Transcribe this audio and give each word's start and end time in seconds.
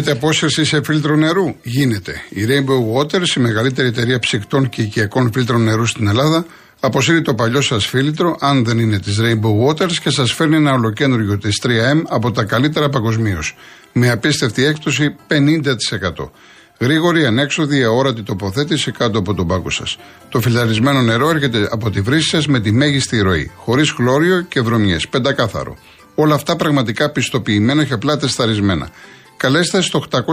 Γίνεται 0.00 0.18
απόσυρση 0.18 0.64
σε 0.64 0.82
φίλτρο 0.82 1.16
νερού. 1.16 1.54
Γίνεται. 1.62 2.22
Η 2.28 2.46
Rainbow 2.48 2.96
Waters, 2.96 3.36
η 3.36 3.40
μεγαλύτερη 3.40 3.88
εταιρεία 3.88 4.18
ψυκτών 4.18 4.68
και 4.68 4.82
οικιακών 4.82 5.32
φίλτρων 5.32 5.62
νερού 5.62 5.86
στην 5.86 6.08
Ελλάδα, 6.08 6.46
αποσύρει 6.80 7.22
το 7.22 7.34
παλιό 7.34 7.60
σας 7.60 7.86
φίλτρο, 7.86 8.36
αν 8.40 8.64
δεν 8.64 8.78
είναι 8.78 8.98
της 8.98 9.20
Rainbow 9.20 9.68
Waters, 9.68 9.92
και 9.92 10.10
σας 10.10 10.32
φέρνει 10.32 10.56
ένα 10.56 10.72
ολοκένουργιο 10.72 11.38
της 11.38 11.62
3M 11.62 12.02
από 12.08 12.32
τα 12.32 12.44
καλύτερα 12.44 12.88
παγκοσμίως. 12.88 13.56
Με 13.92 14.10
απίστευτη 14.10 14.64
έκπτωση 14.64 15.16
50%. 15.26 16.32
Γρήγορη, 16.78 17.26
ανέξοδη, 17.26 17.82
αόρατη 17.82 18.22
τοποθέτηση 18.22 18.90
κάτω 18.90 19.18
από 19.18 19.34
τον 19.34 19.46
πάγκο 19.46 19.70
σας. 19.70 19.98
Το 20.28 20.40
φιλτραρισμένο 20.40 21.02
νερό 21.02 21.30
έρχεται 21.30 21.68
από 21.70 21.90
τη 21.90 22.00
βρύση 22.00 22.28
σας 22.28 22.46
με 22.46 22.60
τη 22.60 22.72
μέγιστη 22.72 23.20
ροή, 23.20 23.50
χωρίς 23.56 23.90
χλώριο 23.90 24.40
και 24.40 24.60
βρωμιές, 24.60 25.08
πεντακάθαρο. 25.08 25.76
Όλα 26.14 26.34
αυτά 26.34 26.56
πραγματικά 26.56 27.10
πιστοποιημένα 27.10 27.84
και 27.84 27.92
απλά 27.92 28.16
τεσταρισμένα. 28.16 28.90
Καλέστε 29.40 29.80
στο 29.80 30.04
811 30.10 30.22
34 30.22 30.30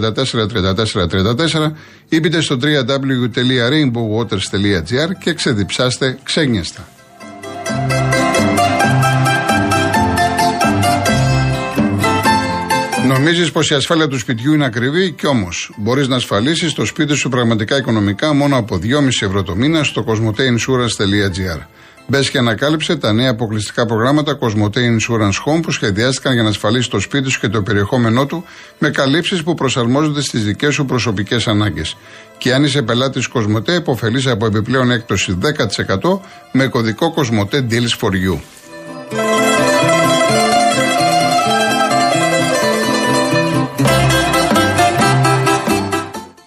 34 1.12 1.72
ή 2.10 2.20
μπείτε 2.20 2.42
στο 2.42 2.58
www.rainbowwaters.gr 2.62 5.10
και 5.20 5.34
ξεδιψάστε 5.34 6.18
ξένιαστα. 6.24 6.88
Νομίζεις 13.08 13.52
πως 13.52 13.70
η 13.70 13.74
ασφάλεια 13.74 14.08
του 14.08 14.20
σπιτιού 14.20 14.54
είναι 14.54 14.66
ακριβή; 14.66 15.12
Και 15.12 15.28
όμως 15.28 15.74
μπορείς 15.78 16.08
να 16.08 16.16
ασφαλίσεις 16.16 16.74
το 16.74 16.86
σπίτι 16.86 17.16
σου 17.16 17.30
πραγματικά 17.30 17.78
οικονομικά 17.78 18.34
μόνο 18.34 18.58
από 18.58 18.80
2,5 18.84 18.88
ευρώ 19.22 19.44
το 19.44 19.56
μήνα 19.56 19.84
στο 19.84 20.06
cosmoteinsurance.gr. 20.08 21.60
Μπες 22.08 22.30
και 22.30 22.38
ανακάλυψε 22.38 22.96
τα 22.96 23.14
νέα 23.14 23.30
αποκλειστικά 23.30 23.86
προγράμματα 23.86 24.38
Cosmote 24.40 24.78
Insurance 24.78 25.38
Home 25.46 25.62
που 25.62 25.72
σχεδιάστηκαν 25.72 26.34
για 26.34 26.44
να 26.44 26.50
ασφαλίσει 26.50 26.90
το 26.90 27.00
σπίτι 27.00 27.30
σου 27.30 27.40
και 27.40 27.48
το 27.48 27.62
περιεχόμενό 27.62 28.26
του 28.26 28.46
με 28.80 28.90
καλύψεις 28.90 29.44
που 29.44 29.54
προσαρμόζονται 29.54 30.22
στις 30.22 30.44
δικές 30.44 30.74
σου 30.74 30.86
προσωπικές 30.86 31.48
ανάγκες. 31.48 31.98
Και 32.38 32.54
αν 32.54 32.64
είσαι 32.64 32.82
πελάτης 32.82 33.30
Cosmote, 33.34 33.70
υποφελεί 33.76 34.30
από 34.30 34.46
επιπλέον 34.46 34.92
έκπτωση 34.92 35.38
10% 35.42 36.20
με 36.52 36.68
κωδικό 36.68 37.14
Cosmote 37.18 37.56
Deals 37.56 37.98
for 38.00 38.12
You. 38.12 38.40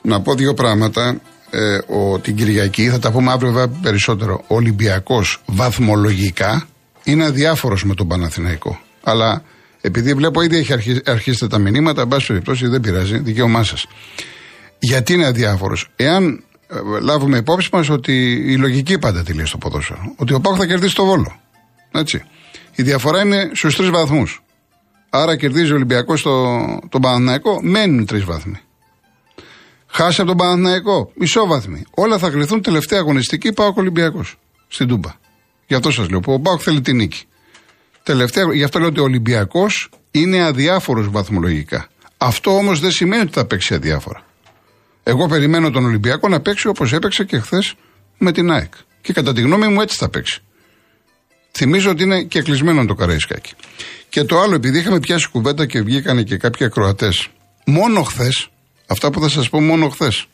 Να 0.03 0.21
πω 0.21 0.35
δύο 0.35 0.55
πράγματα 0.55 1.21
ε, 1.51 1.79
ο, 1.87 2.19
την 2.19 2.37
Κυριακή, 2.37 2.89
θα 2.89 2.99
τα 2.99 3.11
πούμε 3.11 3.33
αύριο 3.33 3.53
βέβαια 3.53 3.81
περισσότερο. 3.83 4.45
Ο 4.47 4.55
Ολυμπιακός 4.55 5.43
βαθμολογικά 5.47 6.67
είναι 7.05 7.25
αδιάφορος 7.25 7.85
με 7.85 7.95
τον 7.95 8.09
Παναθηναϊκό. 8.09 8.81
Αλλά 9.03 9.43
επειδή 9.81 10.15
βλέπω 10.15 10.43
ήδη 10.43 10.57
έχει 10.57 10.73
αρχίσει, 10.73 11.01
αρχίσει 11.07 11.49
τα 11.49 11.59
μηνύματα, 11.59 12.03
εν 12.03 12.09
πάση 12.09 12.27
περιπτώσει 12.27 12.67
δεν 12.67 12.81
πειράζει, 12.81 13.19
δικαίωμά 13.19 13.63
σας. 13.63 13.87
Γιατί 14.79 15.13
είναι 15.13 15.27
αδιάφορος; 15.27 15.89
Εάν 15.97 16.45
ε, 16.69 17.01
λάβουμε 17.01 17.37
υπόψη 17.37 17.69
μας 17.73 17.89
ότι 17.89 18.33
η 18.33 18.57
λογική 18.57 18.99
πάντα 18.99 19.23
τη 19.23 19.33
λέει 19.33 19.47
στο 19.47 19.59
ποδόσφαιρο. 19.59 20.15
Ότι 20.17 20.35
ο 20.35 20.41
Πάκου 20.41 20.57
θα 20.57 20.67
κερδίσει 20.67 20.95
το 20.95 21.05
βόλο. 21.05 21.41
Έτσι. 21.93 22.23
Η 22.75 22.83
διαφορά 22.83 23.21
είναι 23.21 23.51
στους 23.55 23.77
τρεις 23.77 23.91
βαθμούς. 23.91 24.43
Άρα 25.11 25.37
κερδίζει 25.37 25.73
ο 25.73 25.75
Ολυμπιακός 25.75 26.23
τον 26.89 27.01
Παναθηναϊκό, 27.01 27.59
μένουν 27.63 28.07
τρεις 28.07 28.25
βαθμοί. 28.25 28.61
Χάσει 29.97 30.21
από 30.21 30.29
τον 30.29 30.39
Παναθηναϊκό. 30.39 31.13
Ισόβαθμοι. 31.15 31.85
Όλα 31.91 32.19
θα 32.19 32.31
κρυθούν 32.31 32.63
τελευταία 32.63 32.99
αγωνιστική 32.99 33.53
πάω 33.53 33.73
Ολυμπιακός. 33.77 34.37
Στην 34.69 34.89
Τούμπα. 34.89 35.11
Γι' 35.67 35.75
αυτό 35.75 35.91
σας 35.91 36.09
λέω. 36.09 36.21
Που 36.21 36.33
ο 36.33 36.41
Πάοκ 36.41 36.61
θέλει 36.63 36.81
την 36.81 36.97
νίκη. 36.97 37.25
Τελευταία, 38.03 38.55
γι' 38.55 38.63
αυτό 38.63 38.79
λέω 38.79 38.89
ότι 38.89 39.01
ο 39.01 39.03
Ολυμπιακός 39.03 39.91
είναι 40.11 40.43
αδιάφορος 40.43 41.11
βαθμολογικά. 41.11 41.89
Αυτό 42.17 42.57
όμως 42.57 42.81
δεν 42.81 42.91
σημαίνει 42.91 43.23
ότι 43.23 43.33
θα 43.33 43.45
παίξει 43.45 43.75
αδιάφορα. 43.75 44.25
Εγώ 45.03 45.27
περιμένω 45.27 45.71
τον 45.71 45.85
Ολυμπιακό 45.85 46.29
να 46.29 46.41
παίξει 46.41 46.69
όπως 46.69 46.93
έπαιξε 46.93 47.25
και 47.25 47.39
χθες 47.39 47.75
με 48.19 48.33
την 48.33 48.51
ΑΕΚ. 48.51 48.73
Και 49.01 49.13
κατά 49.13 49.33
τη 49.33 49.41
γνώμη 49.41 49.69
μου 49.69 49.81
έτσι 49.81 49.97
θα 49.97 50.09
παίξει. 50.09 50.43
Θυμίζω 51.53 51.91
ότι 51.91 52.03
είναι 52.03 52.23
και 52.23 52.43
κλεισμένο 52.43 52.85
το 52.85 52.95
καραϊσκάκι. 52.95 53.53
Και 54.09 54.25
το 54.25 54.41
άλλο, 54.41 54.55
επειδή 54.55 54.79
είχαμε 54.79 55.01
πιάσει 55.01 55.29
κουβέντα 55.29 55.67
και 55.67 55.83
βγήκαν 55.83 56.25
και 56.25 56.37
κάποιοι 56.37 56.67
ακροατές, 56.67 57.29
μόνο 57.65 58.03
χθες 58.03 58.51
Αυτά 58.87 59.11
που 59.11 59.21
θα 59.21 59.29
σας 59.29 59.49
πω 59.49 59.61
μόνο 59.61 59.89
χθες. 59.89 60.27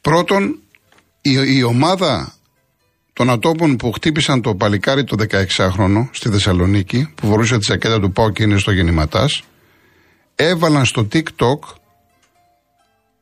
Πρώτον, 0.00 0.58
η, 1.20 1.32
η 1.56 1.62
ομάδα 1.62 2.32
των 3.12 3.30
ατόπων 3.30 3.76
που 3.76 3.92
χτύπησαν 3.92 4.42
το 4.42 4.54
παλικάρι 4.54 5.04
το 5.04 5.16
16χρονο 5.30 6.08
στη 6.10 6.28
Θεσσαλονίκη, 6.28 7.12
που 7.14 7.26
φορούσε 7.26 7.58
τη 7.58 7.64
ζακέτα 7.64 8.00
του 8.00 8.12
Πάου 8.12 8.32
και 8.32 8.42
είναι 8.42 8.58
στο 8.58 8.70
γεννηματάς, 8.70 9.42
έβαλαν 10.34 10.84
στο 10.84 11.08
TikTok 11.12 11.58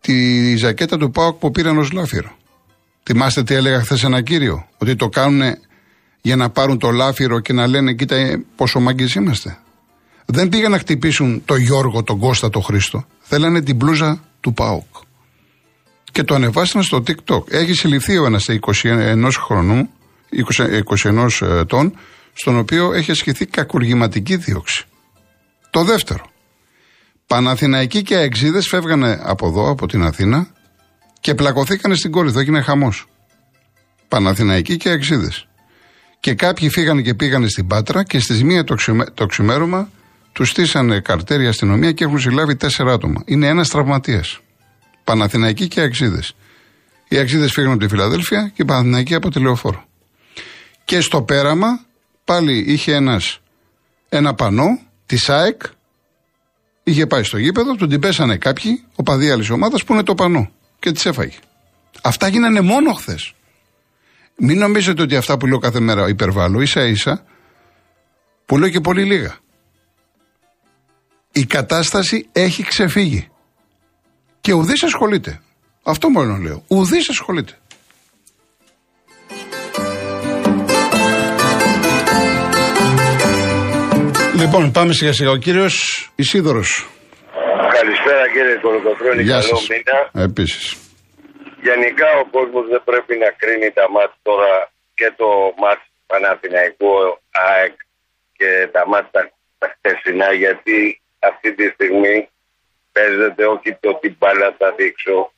τη 0.00 0.56
ζακέτα 0.56 0.96
του 0.96 1.10
Πάου 1.10 1.38
που 1.38 1.50
πήραν 1.50 1.78
ως 1.78 1.92
λάφυρο. 1.92 2.36
Θυμάστε 3.02 3.42
τι 3.42 3.54
έλεγα 3.54 3.80
χθες 3.80 4.04
ένα 4.04 4.22
κύριο, 4.22 4.68
ότι 4.78 4.96
το 4.96 5.08
κάνουν 5.08 5.56
για 6.20 6.36
να 6.36 6.50
πάρουν 6.50 6.78
το 6.78 6.90
λάφυρο 6.90 7.40
και 7.40 7.52
να 7.52 7.66
λένε 7.66 7.92
κοίτα 7.92 8.42
πόσο 8.56 8.80
μάγκες 8.80 9.14
είμαστε. 9.14 9.58
Δεν 10.26 10.48
πήγαν 10.48 10.70
να 10.70 10.78
χτυπήσουν 10.78 11.42
το 11.44 11.56
Γιώργο, 11.56 12.02
τον 12.02 12.18
Κώστα, 12.18 12.50
τον 12.50 12.62
Χρήστο. 12.62 13.06
Θέλανε 13.28 13.62
την 13.62 13.76
μπλούζα 13.76 14.24
του 14.40 14.52
ΠΑΟΚ. 14.52 14.94
Και 16.12 16.22
το 16.22 16.34
ανεβάσαν 16.34 16.82
στο 16.82 17.02
TikTok. 17.06 17.50
Έχει 17.50 17.72
συλληφθεί 17.72 18.18
ο 18.18 18.24
ένας 18.24 18.46
21 18.48 19.30
χρονού, 19.46 19.90
21 21.04 21.28
ετών, 21.40 21.98
στον 22.32 22.58
οποίο 22.58 22.92
έχει 22.92 23.10
ασκηθεί 23.10 23.46
κακουργηματική 23.46 24.36
δίωξη. 24.36 24.84
Το 25.70 25.84
δεύτερο. 25.84 26.24
Παναθηναϊκοί 27.26 28.02
και 28.02 28.16
αεξίδες 28.16 28.68
φεύγανε 28.68 29.20
από 29.22 29.46
εδώ, 29.46 29.70
από 29.70 29.86
την 29.86 30.02
Αθήνα 30.02 30.46
και 31.20 31.34
πλακωθήκανε 31.34 31.94
στην 31.94 32.10
κόρη. 32.10 32.32
Το 32.32 32.38
έγινε 32.38 32.60
χαμός. 32.60 33.06
Παναθηναϊκοί 34.08 34.76
και 34.76 34.88
αεξίδες. 34.88 35.46
Και 36.20 36.34
κάποιοι 36.34 36.68
φύγανε 36.68 37.02
και 37.02 37.14
πήγανε 37.14 37.48
στην 37.48 37.66
Πάτρα 37.66 38.04
και 38.04 38.18
στις 38.18 38.42
μία 38.42 38.64
το 39.14 39.26
ξημέρωμα 39.26 39.90
τους 40.36 40.48
στήσανε 40.48 41.00
καρτέρια 41.00 41.48
αστυνομία 41.48 41.92
και 41.92 42.04
έχουν 42.04 42.18
συλλάβει 42.18 42.56
τέσσερα 42.56 42.92
άτομα. 42.92 43.22
Είναι 43.24 43.46
ένας 43.46 43.68
τραυματίας. 43.68 44.40
Παναθηναϊκοί 45.04 45.68
και 45.68 45.80
Αξίδες. 45.80 46.34
Οι 47.08 47.18
Αξίδες 47.18 47.52
φύγαν 47.52 47.70
από 47.70 47.80
τη 47.80 47.88
Φιλαδέλφια 47.88 48.52
και 48.54 48.62
οι 48.62 48.64
Παναθηναϊκοί 48.64 49.14
από 49.14 49.30
τη 49.30 49.40
Λεωφόρο. 49.40 49.84
Και 50.84 51.00
στο 51.00 51.22
πέραμα 51.22 51.80
πάλι 52.24 52.64
είχε 52.66 52.94
ένας, 52.94 53.40
ένα 54.08 54.34
πανό 54.34 54.80
της 55.06 55.28
ΑΕΚ. 55.28 55.62
Είχε 56.82 57.06
πάει 57.06 57.22
στο 57.22 57.38
γήπεδο, 57.38 57.74
του 57.74 57.86
την 57.86 58.00
πέσανε 58.00 58.36
κάποιοι, 58.36 58.84
ο 58.94 59.02
παδί 59.02 59.30
άλλη 59.30 59.50
ομάδας 59.50 59.84
που 59.84 59.92
είναι 59.92 60.02
το 60.02 60.14
πανό. 60.14 60.50
Και 60.78 60.92
τις 60.92 61.06
έφαγε. 61.06 61.38
Αυτά 62.02 62.28
γίνανε 62.28 62.60
μόνο 62.60 62.92
χθες. 62.92 63.32
Μην 64.36 64.58
νομίζετε 64.58 65.02
ότι 65.02 65.16
αυτά 65.16 65.36
που 65.36 65.46
λέω 65.46 65.58
κάθε 65.58 65.80
μέρα 65.80 66.08
υπερβάλλω, 66.08 66.60
ίσα 66.60 66.86
ίσα, 66.86 67.24
που 68.46 68.58
λέω 68.58 68.68
και 68.68 68.80
πολύ 68.80 69.04
λίγα 69.04 69.44
η 71.36 71.44
κατάσταση 71.46 72.28
έχει 72.32 72.62
ξεφύγει. 72.62 73.28
Και 74.40 74.52
ουδής 74.52 74.82
ασχολείται. 74.82 75.40
Αυτό 75.82 76.08
μόνο 76.08 76.36
λέω. 76.36 76.64
Ουδής 76.68 77.08
ασχολείται. 77.08 77.52
Λοιπόν, 84.40 84.72
πάμε 84.72 84.92
σιγά 84.92 85.12
σιγά. 85.12 85.30
Ο 85.30 85.36
κύριος 85.36 85.74
Ισίδωρος. 86.14 86.88
Καλησπέρα 87.78 88.24
κύριε 88.32 88.56
Κολοκοτρώνη. 88.62 89.22
Γεια 89.22 89.38
Καλό 89.40 89.56
σας. 89.56 89.68
μήνα. 89.68 90.24
Επίσης. 90.28 90.76
Γενικά 91.68 92.08
ο 92.22 92.24
κόσμος 92.36 92.64
δεν 92.72 92.82
πρέπει 92.84 93.14
να 93.24 93.30
κρίνει 93.40 93.70
τα 93.78 93.90
μάτια 93.94 94.18
τώρα 94.22 94.52
και 94.94 95.08
το 95.20 95.28
μάτς 95.62 95.84
Παναθηναϊκού 96.06 96.92
ΑΕΚ 97.48 97.74
και 98.38 98.50
τα 98.74 98.82
μάτια 98.88 99.20
τα 99.58 99.66
χτεσινά 99.74 100.28
γιατί 100.32 101.00
αυτή 101.26 101.54
τη 101.54 101.68
στιγμή 101.68 102.28
παίζεται 102.92 103.46
όχι 103.46 103.74
το 103.74 103.94
τι 103.94 104.08
μπάλα 104.08 104.54
θα 104.58 104.72
δείξω, 104.72 105.32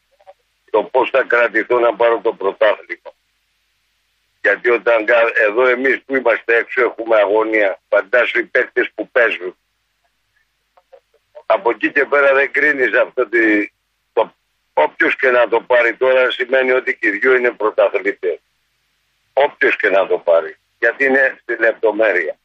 το 0.71 0.83
πώς 0.83 1.11
θα 1.11 1.23
κρατηθώ 1.23 1.79
να 1.79 1.97
πάρω 1.97 2.21
το 2.21 2.33
πρωτάθλημα. 2.33 3.13
Γιατί 4.43 4.71
όταν 4.71 5.07
εδώ 5.35 5.67
εμείς 5.67 6.03
που 6.03 6.17
είμαστε 6.17 6.57
έξω 6.57 6.83
έχουμε 6.83 7.17
αγωνία, 7.17 7.81
φαντάσου 7.89 8.39
οι 8.39 8.45
παίκτες 8.45 8.91
που 8.95 9.09
παίζουν. 9.09 9.57
Από 11.47 11.71
εκεί 11.71 11.93
και 11.93 12.05
πέρα 12.05 12.35
δεν 12.35 12.53
κρίνεις 12.53 12.95
αυτό 12.95 13.29
τη, 13.29 13.71
το, 14.13 14.35
όποιος 14.73 15.17
και 15.17 15.31
να 15.31 15.49
το 15.49 15.61
πάρει 15.61 15.97
τώρα 15.97 16.31
σημαίνει 16.31 16.73
ότι 16.73 16.97
και 16.97 17.09
οι 17.09 17.11
δυο 17.11 17.35
είναι 17.35 17.51
πρωταθλητές. 17.51 18.39
Όποιος 19.33 19.77
και 19.77 19.89
να 19.89 20.07
το 20.07 20.19
πάρει. 20.19 20.57
Γιατί 20.79 21.05
είναι 21.05 21.39
στη 21.43 21.57
λεπτομέρεια. 21.57 22.39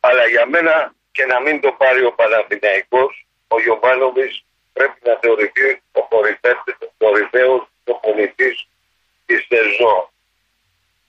Αλλά 0.00 0.26
για 0.26 0.46
μένα 0.46 0.94
και 1.18 1.26
να 1.26 1.40
μην 1.40 1.60
το 1.60 1.72
πάρει 1.72 2.04
ο 2.04 2.12
Παναθηναϊκός, 2.12 3.26
ο 3.48 3.60
Γιωβάνοβης 3.60 4.44
πρέπει 4.72 5.00
να 5.04 5.18
θεωρηθεί 5.22 5.82
ο 5.92 6.02
κορυφαίος 6.98 7.68
προπονητής 7.84 8.68
της 9.26 9.46
σεζόν. 9.48 10.10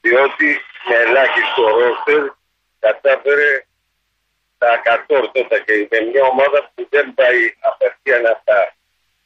Διότι 0.01 0.61
με 0.88 0.95
ελάχιστο 0.95 1.63
ρόστερ 1.67 2.23
κατάφερε 2.79 3.65
τα 4.57 4.77
κατόρθωτα 4.77 5.59
και 5.59 5.88
με 5.89 6.00
μια 6.00 6.23
ομάδα 6.23 6.71
που 6.75 6.88
δεν 6.89 7.13
πάει 7.13 7.53
απευθείαν 7.59 8.25
από 8.25 8.41
τα, 8.44 8.75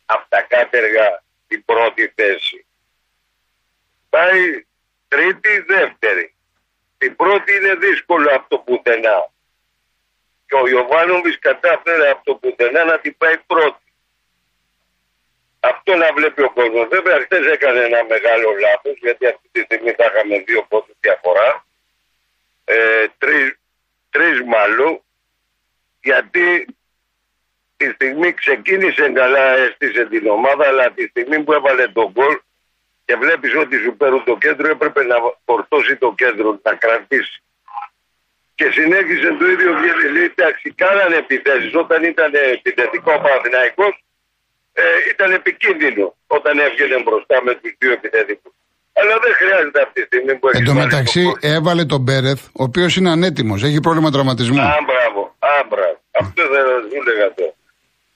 από 0.06 0.26
τα 0.30 0.42
κάτεργα 0.42 1.24
την 1.48 1.66
πρώτη 1.66 2.14
θέση. 2.16 2.66
Πάει 4.10 4.66
τρίτη, 5.08 5.60
δεύτερη. 5.60 6.36
Την 6.98 7.16
πρώτη 7.16 7.56
είναι 7.56 7.76
δύσκολο 7.76 8.36
από 8.36 8.50
το 8.50 8.58
πουθενά. 8.58 9.33
Και 10.54 10.60
ο 10.60 10.68
Ιωβάνοβης 10.68 11.40
κατάφερε 11.40 12.10
από 12.10 12.24
το 12.24 12.36
πουθενά 12.36 12.84
να 12.84 13.00
την 13.00 13.18
πάει 13.18 13.38
πρώτη. 13.38 13.84
Αυτό 15.60 15.96
να 15.96 16.14
βλέπει 16.14 16.42
ο 16.42 16.52
κόσμος. 16.52 16.88
Βέβαια, 16.88 17.20
χθες 17.20 17.46
έκανε 17.46 17.80
ένα 17.80 18.04
μεγάλο 18.04 18.50
λάθος, 18.60 18.98
γιατί 19.02 19.28
αυτή 19.28 19.50
τη 19.52 19.60
στιγμή 19.60 19.92
θα 19.92 20.06
είχαμε 20.06 20.40
δύο 20.40 20.66
πόντους 20.70 20.96
διαφορά. 21.00 21.66
Ε, 22.66 23.06
Τρεις 23.18 23.60
τρεις 24.10 24.42
μάλλον, 24.44 25.02
γιατί 26.02 26.66
τη 27.78 27.90
στιγμή 27.90 28.34
ξεκίνησε 28.34 29.10
καλά, 29.10 29.58
έστησε 29.58 30.06
την 30.06 30.28
ομάδα, 30.28 30.68
αλλά 30.68 30.92
τη 30.92 31.08
στιγμή 31.08 31.44
που 31.44 31.54
έβαλε 31.54 31.88
τον 31.88 32.12
γκολ 32.12 32.40
και 33.06 33.16
βλέπεις 33.16 33.56
ότι 33.56 33.78
σου 33.78 33.98
παίρνουν 33.98 34.24
το 34.24 34.38
κέντρο, 34.38 34.68
έπρεπε 34.70 35.04
να 35.04 35.16
φορτώσει 35.46 35.96
το 35.96 36.14
κέντρο, 36.18 36.60
να 36.64 36.76
κρατήσει. 36.76 37.43
Και 38.56 38.68
συνέχισε 38.78 39.30
το 39.40 39.46
ίδιο 39.54 39.70
βγαίνει. 39.80 40.20
Εντάξει, 40.32 40.66
κάνανε 40.84 41.16
επιθέσεις. 41.16 41.76
Όταν 41.84 42.04
ήταν 42.04 42.32
επιθετικό 42.58 43.12
ο 43.14 43.22
Παναθηναϊκός, 43.26 43.94
ε, 44.74 44.84
ήταν 45.12 45.32
επικίνδυνο 45.32 46.16
όταν 46.28 46.60
έβγαινε 46.60 47.02
μπροστά 47.04 47.44
με 47.44 47.56
τους 47.56 47.72
δύο 47.80 47.92
επιθετικούς. 47.92 48.54
Αλλά 49.00 49.16
δεν 49.24 49.34
χρειάζεται 49.34 49.82
αυτή 49.82 50.00
τη 50.02 50.06
στιγμή 50.06 50.36
που 50.40 50.48
έχει. 50.48 50.58
Εν 50.58 50.66
τω 50.66 50.74
μεταξύ 50.74 51.24
έβαλε 51.40 51.86
τον 51.86 52.02
Μπέρεθ, 52.02 52.42
ο 52.46 52.64
οποίος 52.64 52.96
είναι 52.96 53.10
ανέτοιμος, 53.10 53.64
έχει 53.64 53.80
πρόβλημα 53.80 54.12
τραυματισμού. 54.12 54.62
Α, 54.62 54.78
μπράβο. 54.90 55.36
Α, 55.40 55.64
μπράβο. 55.70 56.00
Αυτό 56.12 56.42
δεν 56.54 56.64
σου 56.90 56.98
έλεγα 57.02 57.34
τώρα. 57.34 57.56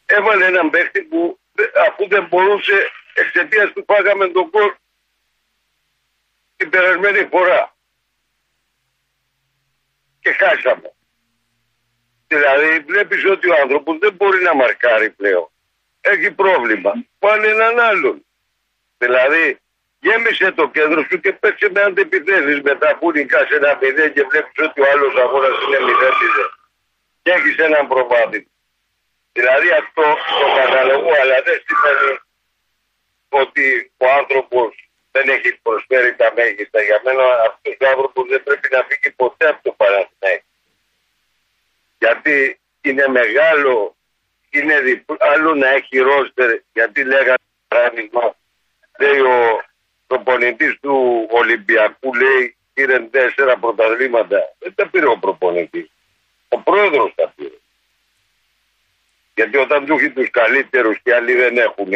Έβαλε 0.06 0.46
έναν 0.46 0.70
παίχτη 0.70 1.02
που 1.02 1.40
αφού 1.88 2.08
δεν 2.08 2.28
μπορούσε 2.30 2.92
εξαιτίας 3.14 3.72
του 3.74 3.86
φάγαμε 3.88 4.28
τον 4.28 4.50
κόλ 4.50 4.72
την 6.58 6.70
περασμένη 6.70 7.28
φορά. 7.32 7.77
Και 10.28 10.34
χάσαμε. 10.34 10.92
Δηλαδή 12.28 12.80
βλέπεις 12.80 13.26
ότι 13.26 13.50
ο 13.50 13.56
άνθρωπος 13.62 13.98
δεν 13.98 14.14
μπορεί 14.14 14.44
να 14.44 14.56
μαρκάρει 14.56 15.10
πλέον. 15.10 15.50
Έχει 16.02 16.32
πρόβλημα. 16.32 16.92
Πάνε 17.20 17.48
έναν 17.48 17.80
άλλον. 17.80 18.26
Δηλαδή 18.98 19.60
γέμισε 20.00 20.52
το 20.52 20.70
κέντρο 20.70 21.06
σου 21.10 21.20
και 21.20 21.32
παίξε 21.34 21.70
με 21.70 21.82
αντεπιθέσεις 21.82 22.62
μετά 22.62 22.98
που 22.98 23.12
νικάς 23.12 23.50
ένα 23.50 23.78
παιδί 23.78 24.12
και 24.12 24.24
βλέπεις 24.24 24.66
ότι 24.68 24.82
ο 24.82 24.86
άλλος 24.92 25.16
αγώνας 25.16 25.58
είναι 25.64 25.80
μηδέν 25.80 26.14
και 27.22 27.32
έχεις 27.32 27.58
έναν 27.58 27.88
προβάδι. 27.88 28.48
Δηλαδή 29.32 29.70
αυτό 29.72 30.04
το 30.40 30.48
καταλογώ 30.56 31.12
αλλά 31.22 31.42
δεν 31.42 31.58
σημαίνει 31.66 32.20
ότι 33.30 33.92
ο 33.98 34.06
άνθρωπος 34.20 34.87
δεν 35.18 35.30
έχει 35.36 35.52
προσφέρει 35.66 36.16
τα 36.16 36.34
μέγιστα. 36.36 36.82
Για 36.82 37.02
μένα 37.06 37.24
αυτός 37.48 37.76
ο 37.82 37.88
άνθρωπος 37.94 38.24
δεν 38.30 38.44
πρέπει 38.44 38.68
να 38.72 38.82
φύγει 38.88 39.12
ποτέ 39.16 39.48
από 39.48 39.62
το 39.64 39.72
Παναθηναϊκό. 39.80 40.46
Γιατί 42.00 42.60
είναι 42.82 43.08
μεγάλο, 43.08 43.96
είναι 44.50 44.76
άλλο 45.18 45.56
να 45.56 45.68
έχει 45.70 45.98
ρόστερ, 45.98 46.50
γιατί 46.74 47.04
λέγανε 47.04 47.46
παράδειγμα, 47.68 48.36
λέει 49.00 49.20
ο 49.20 49.66
προπονητής 50.08 50.80
του 50.82 51.28
Ολυμπιακού, 51.32 52.14
λέει, 52.14 52.56
πήρε 52.74 53.00
τέσσερα 53.00 53.58
πρωταθλήματα. 53.58 54.40
Δεν 54.60 54.74
τα 54.76 54.88
πήρε 54.90 55.08
ο 55.08 55.18
προπονητής. 55.18 55.90
Ο 56.48 56.58
πρόεδρος 56.60 57.14
τα 57.16 57.34
πήρε. 57.36 57.58
Γιατί 59.36 59.58
όταν 59.58 59.86
του 59.86 59.94
έχει 59.94 60.10
τους 60.10 60.30
καλύτερους 60.32 61.00
και 61.04 61.14
άλλοι 61.14 61.34
δεν 61.34 61.58
έχουν, 61.58 61.90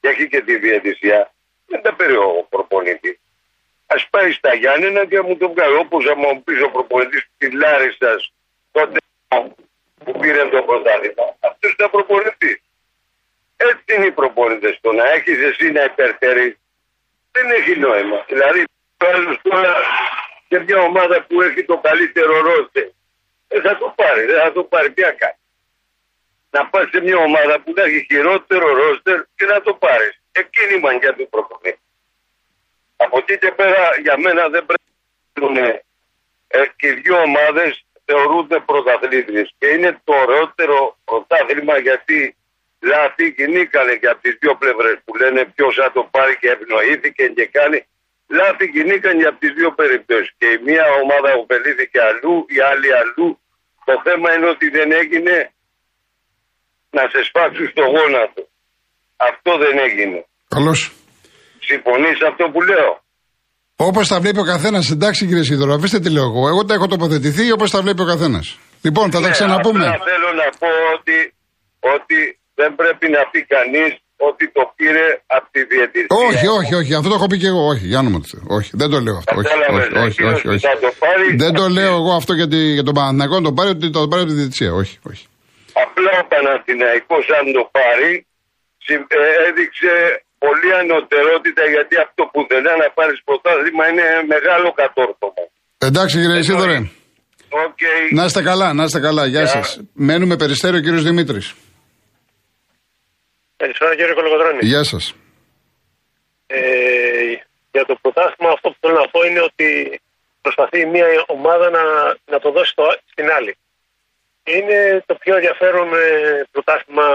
και 0.00 0.08
έχει 0.08 0.28
και 0.28 0.40
τη 0.40 0.56
διαιτησία, 0.56 1.32
δεν 1.68 1.82
τα 1.82 1.94
πήρε 1.94 2.16
ο 2.16 2.46
προπονητής. 2.48 3.18
Α 3.86 3.96
πάει 4.10 4.32
στα 4.32 4.54
Γιάννενα 4.54 5.06
και 5.06 5.20
μου 5.20 5.36
το 5.36 5.48
βγάλει. 5.52 5.74
Όπως 5.74 6.04
θα 6.04 6.16
μου 6.16 6.42
πεις 6.42 6.62
ο 6.62 6.70
προπονητής 6.70 7.26
τη 7.38 7.50
Λάρισα 7.50 8.16
τότε 8.70 8.98
που 10.04 10.12
πήρε 10.20 10.48
το 10.48 10.62
πρωτάθλημα. 10.62 11.36
Αυτός 11.40 11.72
ήταν 11.72 11.90
προπονητής. 11.90 12.60
Έτσι 13.56 13.94
είναι 13.96 14.06
οι 14.06 14.12
προπονητές. 14.12 14.78
Το 14.80 14.92
να 14.92 15.04
έχεις 15.10 15.38
εσύ 15.38 15.70
να 15.70 15.84
υπερτερείς 15.84 16.56
δεν 17.32 17.50
έχει 17.50 17.78
νόημα. 17.78 18.24
Δηλαδή, 18.28 18.64
πέρα 18.96 19.40
τώρα 19.42 19.74
σε 20.48 20.58
μια 20.58 20.80
ομάδα 20.80 21.22
που 21.22 21.42
έχει 21.42 21.64
το 21.64 21.78
καλύτερο 21.78 22.40
ρόστερ. 22.40 22.88
Δεν 23.48 23.62
θα 23.62 23.76
το 23.76 23.92
πάρει, 23.96 24.24
δεν 24.24 24.40
θα 24.40 24.52
το 24.52 24.62
πάρει. 24.62 24.92
Τι 24.92 25.02
κάνεις. 25.02 25.40
Να 26.50 26.66
πας 26.66 26.88
σε 26.90 27.00
μια 27.00 27.16
ομάδα 27.16 27.60
που 27.60 27.72
να 27.76 27.82
έχει 27.82 28.06
χειρότερο 28.10 28.74
ρόστερ 28.74 29.22
και 29.36 29.44
να 29.44 29.60
το 29.60 29.74
πάρεις 29.74 30.17
εκείνη 30.32 30.74
η 30.74 30.80
μαγιά 30.80 31.14
του 31.14 31.28
προπονητή. 31.28 31.78
Από 32.96 33.18
εκεί 33.18 33.38
και 33.38 33.52
πέρα 33.56 33.90
για 34.02 34.18
μένα 34.18 34.48
δεν 34.48 34.66
πρέπει 34.66 35.52
να 35.54 35.80
ε, 36.48 36.66
και 36.76 36.88
οι 36.88 36.92
δύο 36.92 37.22
ομάδες 37.22 37.84
θεωρούνται 38.04 38.60
πρωταθλήτριες. 38.60 39.54
Και 39.58 39.66
είναι 39.66 40.00
το 40.04 40.14
ωραιότερο 40.14 40.98
πρωτάθλημα 41.04 41.78
γιατί 41.78 42.36
λάθη 42.80 43.32
κινήκανε 43.32 43.94
και 43.96 44.06
από 44.06 44.20
τις 44.22 44.36
δύο 44.40 44.54
πλευρές 44.56 44.96
που 45.04 45.16
λένε 45.16 45.44
ποιος 45.44 45.74
θα 45.74 45.92
το 45.92 46.02
πάρει 46.10 46.36
και 46.38 46.48
ευνοήθηκε 46.50 47.28
και 47.28 47.46
κάνει. 47.46 47.86
Λάθη 48.28 48.70
κινήκαν 48.70 49.18
για 49.18 49.34
τις 49.34 49.52
δύο 49.52 49.72
περιπτώσεις. 49.72 50.32
Και 50.38 50.46
η 50.46 50.58
μία 50.62 50.84
ομάδα 51.02 51.34
ωφελήθηκε 51.34 52.00
αλλού, 52.00 52.46
η 52.48 52.60
άλλη 52.60 52.94
αλλού. 52.94 53.40
Το 53.84 54.00
θέμα 54.04 54.34
είναι 54.34 54.48
ότι 54.48 54.68
δεν 54.68 54.92
έγινε 54.92 55.52
να 56.90 57.08
σε 57.08 57.22
σπάξουν 57.22 57.68
στο 57.68 57.84
γόνατο. 57.84 58.48
Αυτό 59.28 59.50
δεν 59.64 59.74
έγινε. 59.86 60.18
Καλώς. 60.48 60.92
Συμφωνείς 61.70 62.18
αυτό 62.30 62.44
που 62.52 62.60
λέω; 62.62 62.90
Όπως 63.76 64.08
τα 64.08 64.20
βλέπει 64.20 64.38
ο 64.38 64.48
καθένας, 64.54 64.90
εντάξει 64.90 65.26
κύριε 65.26 65.42
Σίδωρο, 65.42 65.74
αφήστε 65.74 65.98
τι 66.00 66.10
λέω 66.10 66.24
εγώ. 66.30 66.48
Εγώ 66.48 66.64
τα 66.64 66.74
έχω 66.74 66.86
τοποθετηθεί 66.86 67.52
όπως 67.52 67.70
τα 67.70 67.80
βλέπει 67.82 68.00
ο 68.02 68.04
καθένας. 68.04 68.58
Λοιπόν, 68.82 69.10
θα 69.10 69.20
τα 69.20 69.26
ναι, 69.26 69.32
ξαναπούμε. 69.32 69.86
Απλά 69.86 70.04
θέλω 70.10 70.30
να 70.42 70.48
πω 70.62 70.70
ότι, 70.96 71.16
ότι 71.94 72.18
δεν 72.54 72.70
πρέπει 72.80 73.06
να 73.16 73.22
πει 73.30 73.40
κανείς 73.54 73.90
ότι 74.28 74.44
το 74.56 74.62
πήρε 74.76 75.06
από 75.36 75.46
τη 75.54 75.60
διαιτησία. 75.70 76.16
Όχι, 76.26 76.46
όχι, 76.58 76.74
όχι. 76.80 76.94
Αυτό 76.94 77.08
το 77.08 77.14
έχω 77.14 77.26
πει 77.26 77.38
και 77.38 77.46
εγώ. 77.46 77.62
Όχι, 77.72 77.86
για 77.86 77.98
όνομα 77.98 78.18
του 78.20 78.28
Όχι, 78.56 78.70
δεν 78.80 78.88
το 78.92 78.98
λέω 79.00 79.16
αυτό. 79.16 79.34
Όχι, 79.38 79.52
όχι, 80.06 80.22
όχι, 80.32 80.48
όχι, 80.48 80.66
Δεν 81.36 81.52
το 81.52 81.68
λέω 81.68 81.94
εγώ 82.00 82.12
αυτό 82.20 82.32
για, 82.38 82.46
για 82.78 82.82
τον 82.88 82.94
Παναθηναϊκό 82.94 83.34
να 83.40 83.46
το 83.48 83.52
πάρει, 83.52 83.70
ότι 83.70 83.90
το 83.90 84.08
πάρει 84.08 84.22
από 84.22 84.30
τη 84.32 84.36
διαιτησία. 84.40 84.72
Όχι, 84.72 84.98
όχι. 85.10 85.24
Απλά 85.84 86.12
ο 86.22 86.26
Παναθηναϊκός 86.32 87.24
αν 87.38 87.44
το 87.56 87.64
πάρει, 87.78 88.12
ε, 88.16 88.37
έδειξε 89.48 89.92
πολύ 90.38 90.70
ανωτερότητα 90.80 91.62
γιατί 91.74 91.94
αυτό 92.06 92.22
που 92.32 92.46
δεν 92.48 92.62
να 92.62 92.90
πάρεις 92.98 93.18
πρωτάθλημα 93.24 93.84
είναι 93.90 94.06
μεγάλο 94.34 94.72
κατόρθωμα. 94.80 95.44
Εντάξει 95.78 96.20
κύριε 96.20 96.38
Ισίδωρε. 96.38 96.78
Okay. 97.66 98.02
Να 98.12 98.24
είστε 98.24 98.42
καλά, 98.42 98.72
να 98.72 98.82
είστε 98.84 99.00
καλά. 99.00 99.26
Γεια 99.26 99.44
yeah. 99.44 99.54
σας. 99.54 99.80
Μένουμε 99.92 100.36
περιστέριο 100.36 100.80
κύριος 100.80 101.02
Δημήτρης. 101.02 101.54
Καλησπέρα 103.56 103.96
κύριε 103.96 104.14
Κολοκοτρώνη. 104.14 104.58
Γεια 104.60 104.82
σας. 104.84 105.14
Ε, 106.46 106.60
για 107.72 107.84
το 107.84 107.94
πρωτάθλημα 108.02 108.52
αυτό 108.52 108.68
που 108.70 108.76
θέλω 108.80 108.98
να 109.02 109.08
πω 109.08 109.22
είναι 109.28 109.40
ότι 109.40 110.00
προσπαθεί 110.40 110.86
μια 110.86 111.06
ομάδα 111.26 111.70
να, 111.70 111.82
να 112.32 112.38
το 112.38 112.50
δώσει 112.50 112.72
το, 112.74 112.84
στην 113.12 113.26
άλλη. 113.36 113.56
Είναι 114.54 115.02
το 115.06 115.14
πιο 115.14 115.34
ενδιαφέρον 115.34 115.88
ε, 115.94 116.46
πρωτάθλημα 116.50 117.06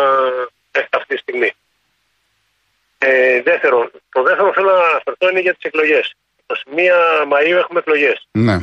αυτή 0.90 1.14
τη 1.14 1.18
στιγμή. 1.18 1.52
Ε, 2.98 3.42
δεύτερον, 3.42 3.92
το 4.12 4.24
δεύτερο 4.24 4.54
θέλω 4.54 4.72
να 4.72 4.84
αναφερθώ 4.84 5.30
είναι 5.30 5.40
για 5.40 5.54
τις 5.54 5.64
εκλογές. 5.64 6.16
21 6.46 6.56
Μαΐου 7.32 7.58
έχουμε 7.58 7.80
εκλογές. 7.80 8.28
Ναι. 8.32 8.60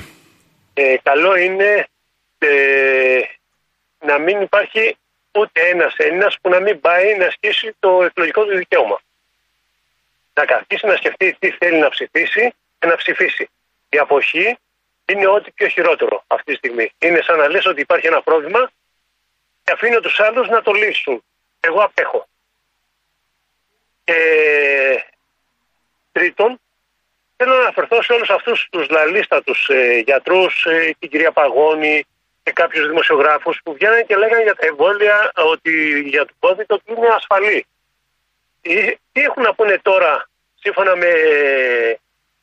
Ε, 0.75 0.97
καλό 1.03 1.37
είναι 1.37 1.89
ε, 2.39 3.21
να 4.01 4.19
μην 4.19 4.41
υπάρχει 4.41 4.97
ούτε 5.33 5.61
ένας 5.69 5.95
Έλληνας 5.97 6.37
που 6.43 6.49
να 6.49 6.61
μην 6.61 6.81
πάει 6.81 7.17
να 7.17 7.27
ασκήσει 7.27 7.75
το 7.79 8.03
εκλογικό 8.03 8.45
του 8.45 8.57
δικαίωμα. 8.57 9.01
Να 10.35 10.45
καθίσει 10.45 10.87
να 10.87 10.97
σκεφτεί 10.97 11.37
τι 11.39 11.51
θέλει 11.51 11.79
να 11.79 11.89
ψηφίσει 11.89 12.55
και 12.79 12.87
να 12.87 12.97
ψηφίσει. 12.97 13.49
Η 13.89 13.99
αποχή 13.99 14.59
είναι 15.07 15.27
ό,τι 15.27 15.51
πιο 15.51 15.69
χειρότερο 15.69 16.25
αυτή 16.27 16.53
τη 16.53 16.57
στιγμή. 16.57 16.93
Είναι 16.99 17.21
σαν 17.23 17.39
να 17.39 17.49
λες 17.49 17.67
ότι 17.67 17.81
υπάρχει 17.81 18.07
ένα 18.07 18.23
πρόβλημα 18.23 18.71
και 19.65 19.73
αφήνω 19.73 20.01
τους 20.01 20.21
άλλους 20.21 20.49
να 20.49 20.63
το 20.63 20.73
λύσουν. 20.73 21.23
Εγώ 21.61 21.81
απέχω. 21.83 22.29
Και 24.05 24.15
τρίτον, 26.13 26.61
θέλω 27.37 27.55
να 27.55 27.61
αναφερθώ 27.61 28.03
σε 28.03 28.13
όλους 28.13 28.31
αυτούς 28.31 28.69
τους 28.71 28.89
λαλίστατους 28.89 29.69
ε, 29.69 30.03
γιατρούς, 30.05 30.65
ε, 30.65 30.95
την 30.99 31.11
κυρία 31.11 31.33
Παγώνη 31.33 32.05
και 32.43 32.53
κάποιους 32.53 32.87
δημοσιογράφους 32.87 33.61
που 33.65 33.73
βγαίνουν 33.73 34.07
και 34.07 34.17
λέγανε 34.17 34.43
για 34.43 34.55
τα 34.55 34.67
εμβόλια 34.67 35.33
ότι 35.35 36.01
για 36.01 36.25
το 36.25 36.33
COVID 36.41 36.67
ότι 36.69 36.93
είναι 36.93 37.07
ασφαλή. 37.07 37.67
Ε, 38.61 38.93
τι 39.13 39.21
έχουν 39.21 39.43
να 39.43 39.55
πούνε 39.55 39.79
τώρα, 39.83 40.29
σύμφωνα 40.55 40.97
με 40.97 41.13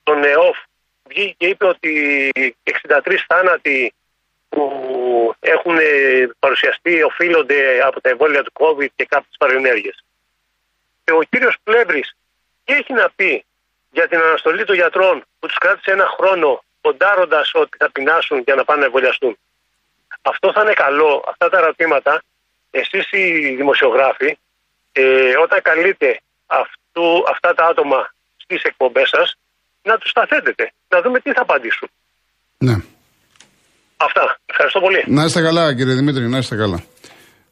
τον 0.03 0.23
ΕΟΦ, 0.23 0.57
βγήκε 1.03 1.33
και 1.37 1.47
είπε 1.47 1.65
ότι 1.65 2.31
63 2.63 3.15
θάνατοι 3.27 3.93
που 4.49 4.86
που 4.86 4.86
έχουν 5.39 5.77
παρουσιαστεί 6.39 7.03
οφείλονται 7.03 7.81
από 7.83 8.01
τα 8.01 8.09
εμβόλια 8.09 8.43
του 8.43 8.51
COVID 8.59 8.87
και 8.95 9.05
κάποιες 9.05 9.35
παρενέργειες. 9.37 10.03
Και 11.03 11.11
ο 11.11 11.21
κύριος 11.29 11.55
Πλεύρης 11.63 12.15
τι 12.63 12.73
έχει 12.73 12.93
να 12.93 13.09
πει 13.15 13.45
για 13.91 14.07
την 14.07 14.19
αναστολή 14.19 14.63
των 14.65 14.75
γιατρών 14.75 15.23
που 15.39 15.47
τους 15.47 15.57
κράτησε 15.57 15.91
ένα 15.91 16.07
χρόνο 16.17 16.63
ποντάροντα 16.81 17.45
ότι 17.53 17.77
θα 17.77 17.91
πεινάσουν 17.91 18.39
για 18.39 18.55
να 18.55 18.63
πάνε 18.63 18.79
να 18.79 18.85
εμβολιαστούν; 18.85 19.37
Αυτό 20.21 20.51
θα 20.51 20.61
είναι 20.61 20.73
καλό, 20.73 21.23
αυτά 21.27 21.49
τα 21.49 21.57
ερωτήματα, 21.57 22.23
εσείς 22.71 23.11
οι 23.11 23.55
δημοσιογράφοι, 23.55 24.37
ε, 24.91 25.37
όταν 25.37 25.61
καλείτε 25.61 26.19
αυτού, 26.45 27.23
αυτά 27.29 27.53
τα 27.53 27.65
άτομα 27.65 28.13
στις 28.37 28.63
εκπομπές 28.63 29.09
σας, 29.09 29.37
να 29.81 29.97
τους 29.97 30.11
τα 30.11 30.25
θέτετε, 30.25 30.71
να 30.89 31.01
δούμε 31.01 31.19
τι 31.19 31.31
θα 31.33 31.41
απαντήσουν. 31.41 31.89
Ναι. 32.57 32.75
Αυτά. 33.97 34.39
Ευχαριστώ 34.45 34.79
πολύ. 34.79 35.03
Να 35.07 35.23
είστε 35.23 35.41
καλά, 35.41 35.75
κύριε 35.75 35.93
Δημήτρη, 35.93 36.27
να 36.27 36.37
είστε 36.37 36.55
καλά. 36.55 36.83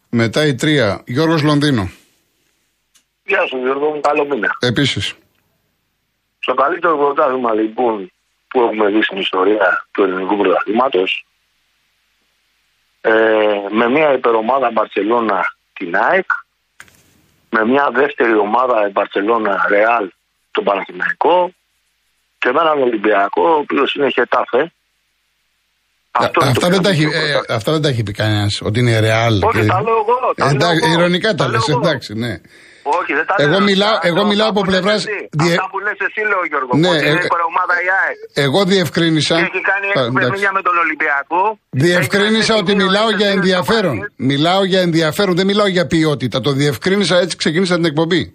Μετά 0.09 0.45
η 0.45 0.55
τρία, 0.55 1.03
Γιώργος 1.05 1.41
Λονδίνο. 1.41 1.89
Γεια 3.23 3.47
σου 3.47 3.57
Γιώργο 3.57 3.89
μου, 3.89 4.01
καλό 4.01 4.25
μήνα. 4.25 4.57
Επίσης. 4.59 5.15
Στο 6.39 6.53
καλύτερο 6.53 6.97
πρωτάθλημα 6.97 7.53
λοιπόν 7.53 8.11
που 8.47 8.61
έχουμε 8.61 8.89
δει 8.89 9.03
στην 9.03 9.17
ιστορία 9.17 9.87
του 9.91 10.03
ελληνικού 10.03 10.37
πρωταθλήματος 10.37 11.25
ε, 13.01 13.11
με 13.69 13.89
μια 13.89 14.13
υπερομάδα 14.13 14.71
Μπαρσελώνα 14.71 15.55
την 15.73 15.95
ΑΕΚ 15.95 16.25
με 17.49 17.65
μια 17.65 17.89
δεύτερη 17.93 18.35
ομάδα 18.35 18.89
Μπαρσελώνα 18.91 19.65
Ρεάλ 19.69 20.09
τον 20.51 20.63
Παναθηναϊκό 20.63 21.53
και 22.37 22.51
με 22.51 22.59
έναν 22.59 22.81
Ολυμπιακό 22.81 23.49
ο 23.49 23.57
οποίος 23.57 23.93
είναι 23.93 24.09
χετάφε 24.09 24.73
αυτά, 26.19 26.69
δεν 26.69 26.81
τα 26.81 26.89
έχει, 26.89 27.03
ε, 27.03 27.53
αυτά 27.57 27.71
δεν 27.71 27.81
τα 27.81 27.87
έχει 27.87 28.03
πει 28.03 28.11
κανένας 28.11 28.61
ότι 28.63 28.79
είναι 28.79 28.99
ρεάλ. 28.99 29.43
Όχι, 29.43 29.65
τα 29.65 29.81
λέω 29.81 29.97
εγώ. 30.03 30.15
Τα 30.35 30.47
εντάξει, 30.49 30.89
λέω 30.89 30.99
ηρωνικά 30.99 31.35
τα 31.35 31.47
λες, 31.47 31.67
εντάξει, 31.67 32.13
ναι. 32.13 32.33
Όχι, 32.99 33.13
δεν 33.13 33.25
τα 33.25 33.35
εγώ 33.37 33.49
λέω. 33.49 33.61
Μιλάω, 33.61 33.97
εγώ 34.01 34.25
μιλάω 34.25 34.49
από 34.49 34.61
πλευράς. 34.61 35.01
Διε... 35.31 35.51
Αυτά 35.51 35.67
που 35.71 35.79
λες 35.79 35.97
εσύ, 36.07 36.21
λέω 36.31 36.41
Γιώργο. 36.49 36.71
Ναι, 36.77 36.87
ότι 36.87 37.05
είναι 37.09 37.25
ε, 37.25 37.41
η 37.43 37.45
ομάδα 37.51 37.75
η 37.85 37.87
ΑΕΚ. 38.01 38.17
Εγώ 38.45 38.65
διευκρίνησα. 38.65 39.35
Και 39.35 39.41
έχει 39.41 39.61
κάνει 39.71 39.87
έξι 39.93 40.11
παιχνίδια 40.11 40.51
με 40.51 40.61
τον 40.61 40.75
Ολυμπιακό. 40.83 41.41
Διευκρίνησα 41.69 42.55
ότι 42.55 42.75
μιλάω 42.75 43.09
για 43.19 43.29
ενδιαφέρον. 43.29 43.95
Μιλάω 44.15 44.63
για 44.63 44.81
ενδιαφέρον, 44.81 45.35
δεν 45.35 45.45
μιλάω 45.45 45.67
για 45.67 45.85
ποιότητα. 45.87 46.41
Το 46.41 46.51
διευκρίνησα 46.51 47.17
έτσι 47.17 47.35
ξεκίνησα 47.37 47.75
την 47.75 47.85
εκπομπή. 47.85 48.33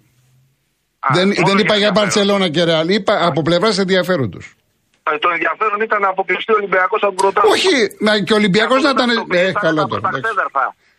δεν, 1.13 1.33
δεν 1.45 1.57
είπα 1.57 1.75
για 1.75 1.91
Μπαρσελόνα 1.91 2.49
και 2.49 2.63
Ρεάλ, 2.63 2.87
είπα 2.89 3.25
από 3.25 3.41
πλευράς 3.41 3.77
ενδιαφέροντος. 3.77 4.55
Ε, 5.03 5.17
το 5.17 5.29
ενδιαφέρον 5.29 5.81
ήταν 5.81 5.99
να 6.01 6.09
αποκλειστεί 6.15 6.51
ο 6.51 6.55
Ολυμπιακός 6.61 7.01
από 7.03 7.15
τον 7.15 7.21
πρωτάθλημα. 7.21 7.55
Όχι, 7.55 7.75
μα 8.05 8.13
και 8.25 8.33
ο 8.33 8.35
Ολυμπιακός 8.35 8.81
να 8.85 8.89
ήταν. 8.89 9.09
Ε, 9.29 9.51
καλά 9.65 9.85
τώρα. 9.85 10.09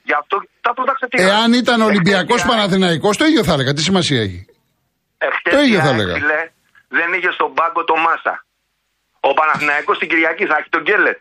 Γι' 0.09 0.17
αυτό 0.23 0.37
τα 0.61 0.73
πρώτα 0.75 0.95
Εάν 1.11 1.53
ήταν 1.53 1.81
Ολυμπιακός 1.81 2.41
Παναθηναϊκός 2.45 3.17
το 3.17 3.25
ίδιο 3.25 3.45
θα 3.45 3.53
έλεγα. 3.53 3.73
Τι 3.73 3.83
σημασία 3.83 4.21
έχει; 4.21 4.41
Εχθές 5.19 5.53
το 5.55 5.61
ίδιο 5.61 5.81
θα 5.81 5.89
έλεγα. 5.89 6.15
δεν 6.99 7.09
είχε 7.17 7.31
στον 7.33 7.55
πάγκο 7.55 7.85
το 7.85 7.97
Μάσα. 7.97 8.35
Ο 9.21 9.33
Παναθηναϊκός 9.39 9.97
στην 9.97 10.09
Κυριακή 10.09 10.45
θα 10.47 10.57
έχει 10.61 10.69
τον 10.69 10.83
Γκέλετ. 10.83 11.21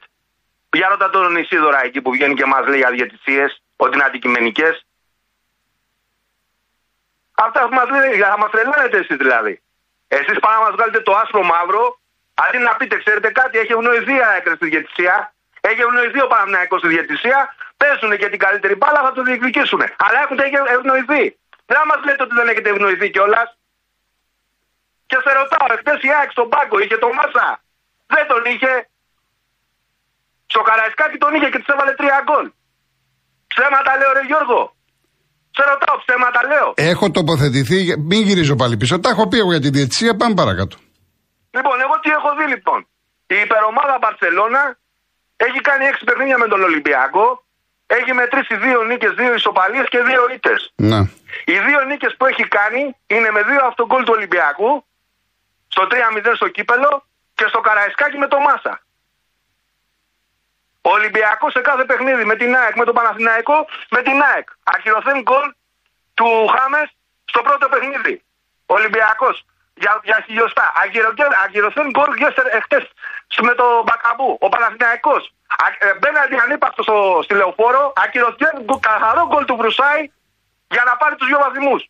Για 0.80 0.88
ρώτα 0.92 1.10
τον 1.10 1.36
Ισίδωρα 1.36 1.80
εκεί 1.88 2.00
που 2.02 2.12
βγαίνει 2.12 2.34
και 2.40 2.46
μας 2.46 2.64
λέει 2.68 2.80
για 2.84 2.92
διαιτησίε, 2.96 3.46
ότι 3.84 3.94
είναι 3.96 4.08
αντικειμενικές. 4.10 4.76
Αυτά 7.46 7.60
μας 7.78 7.88
λέει, 7.96 8.14
θα 8.34 8.38
μας 8.42 8.50
τρελαίνετε 8.54 8.98
εσείς 9.04 9.18
δηλαδή. 9.24 9.54
Εσείς 10.08 10.38
πάμε 10.44 10.56
να 10.60 10.64
μας 10.66 10.74
βγάλετε 10.76 11.00
το 11.08 11.14
άσπρο 11.22 11.44
μαύρο 11.54 11.84
Αντί 12.44 12.58
να 12.68 12.74
πείτε, 12.80 12.96
ξέρετε 13.04 13.30
κάτι, 13.40 13.56
έχει 13.62 13.74
ευνοηθεί 13.78 14.14
η 14.22 14.24
ΑΕΚ 14.30 14.46
στη 14.60 14.66
διαιτησία. 14.74 15.16
Έχει 15.70 15.82
ευνοηθεί 15.88 16.20
ο 16.26 16.28
Παναμναϊκό 16.34 16.76
στη 16.82 16.88
διαιτησία. 16.96 17.40
Πέσουν 17.82 18.12
και 18.22 18.30
την 18.34 18.40
καλύτερη 18.46 18.76
μπάλα, 18.80 19.00
θα 19.06 19.12
το 19.18 19.22
διεκδικήσουν. 19.28 19.82
Αλλά 20.06 20.18
έχουν 20.26 20.38
ευνοηθεί. 20.78 21.24
Δεν 21.70 21.78
μας 21.90 22.00
λέτε 22.06 22.24
ότι 22.28 22.36
δεν 22.40 22.48
έχετε 22.52 22.70
ευνοηθεί 22.76 23.08
κιόλας. 23.16 23.50
Και 25.10 25.18
σε 25.24 25.32
ρωτάω, 25.40 25.68
εχθές 25.76 26.00
η 26.08 26.10
ΑΕΚ 26.18 26.30
στον 26.36 26.48
πάγκο 26.54 26.76
είχε 26.84 26.98
το 27.04 27.10
Μάσα. 27.18 27.48
Δεν 28.14 28.24
τον 28.32 28.42
είχε. 28.52 28.74
Στο 30.54 30.62
Καραϊσκάκι 30.68 31.18
τον 31.24 31.32
είχε 31.36 31.48
και 31.54 31.60
τη 31.62 31.68
έβαλε 31.74 31.94
τρία 32.00 32.20
γκολ. 32.26 32.46
Ψέματα 33.52 33.92
λέω, 34.00 34.12
ρε 34.18 34.24
Γιώργο. 34.30 34.62
Σε 35.58 35.64
ρωτάω, 35.70 35.96
ψέματα 36.04 36.42
λέω. 36.52 36.68
Έχω 36.92 37.12
τοποθετηθεί, 37.12 37.80
μην 38.10 38.22
γυρίζω 38.28 38.56
πάλι 38.56 38.78
πίσω. 38.78 39.00
Τα 39.00 39.10
έχω 39.10 39.28
πει 39.28 39.38
εγώ 39.38 39.52
για 39.52 39.60
τη 39.60 39.70
διαιτησία, 39.70 40.16
πάμε 40.16 40.34
παρακάτω. 40.34 40.76
Λοιπόν, 41.52 41.82
εγώ 41.82 42.00
τι 42.00 42.10
έχω 42.10 42.36
δει 42.36 42.46
λοιπόν. 42.46 42.88
Η 43.28 43.36
υπερομάδα 43.36 43.98
Μπαρσελώνα 44.02 44.78
έχει 45.38 45.62
κάνει 45.62 45.86
έξι 45.86 46.04
παιχνίδια 46.04 46.38
με 46.38 46.48
τον 46.48 46.64
Ολυμπιακό. 46.64 47.44
Έχει 47.88 48.14
μετρήσει 48.14 48.56
δύο 48.56 48.84
νίκες, 48.84 49.14
δύο 49.14 49.34
ισοπαλίες 49.34 49.88
και 49.90 50.02
δύο 50.02 50.30
ήττες. 50.34 50.74
Ναι. 50.76 51.00
Οι 51.46 51.60
δύο 51.60 51.82
νίκες 51.82 52.16
που 52.18 52.26
έχει 52.26 52.48
κάνει 52.48 52.96
είναι 53.08 53.32
με 53.32 53.44
δύο 53.44 53.66
αυτογκολ 53.66 54.04
του 54.04 54.14
Ολυμπιακού, 54.16 54.86
στο 55.68 55.88
3-0 55.92 56.36
στο 56.36 56.48
κύπελο 56.48 57.06
και 57.34 57.46
στο 57.48 57.60
Καραϊσκάκι 57.62 58.18
με 58.18 58.28
το 58.28 58.40
Μάσα. 58.40 58.82
Ο 60.82 60.90
Ολυμπιακός 60.90 61.52
σε 61.52 61.60
κάθε 61.60 61.86
παιχνίδι 61.86 62.26
με 62.26 62.36
την 62.36 62.56
ΑΕΚ, 62.56 62.76
με 62.76 62.86
τον 62.86 62.94
Παναθηναϊκό, 62.94 63.68
με 63.90 64.02
την 64.02 64.22
ΑΕΚ. 64.22 64.50
Ακυρωθέν 64.64 65.22
γκολ 65.22 65.54
του 66.14 66.48
Χάμες 66.48 66.90
στο 67.26 67.42
πρώτο 67.42 67.70
παιχνίδι. 67.70 68.24
Ο 68.66 68.74
Ολυμπιακός 68.74 69.46
για, 69.84 69.94
για 70.10 70.18
χιλιοστά. 70.26 70.66
Αγκυρωθέν 71.44 71.88
γκολ 71.96 72.12
εχθές 72.58 72.86
με 73.48 73.54
το 73.60 73.66
Μπακαμπού, 73.86 74.30
ο 74.46 74.48
Παναθηναϊκός. 74.54 75.24
Ε, 75.86 75.88
μπαίνοντι 76.00 76.38
ανύπαρκτο 76.46 76.82
στο, 76.88 76.98
στη 77.26 77.34
λεωφόρο, 77.40 77.84
ακυρωθέν 78.04 78.56
καθαρό 78.88 79.24
γκολ 79.30 79.44
του 79.50 79.58
Βρουσάη 79.62 80.02
για 80.76 80.84
να 80.90 80.94
πάρει 81.02 81.16
τους 81.20 81.28
δύο 81.30 81.40
βαθμούς. 81.46 81.82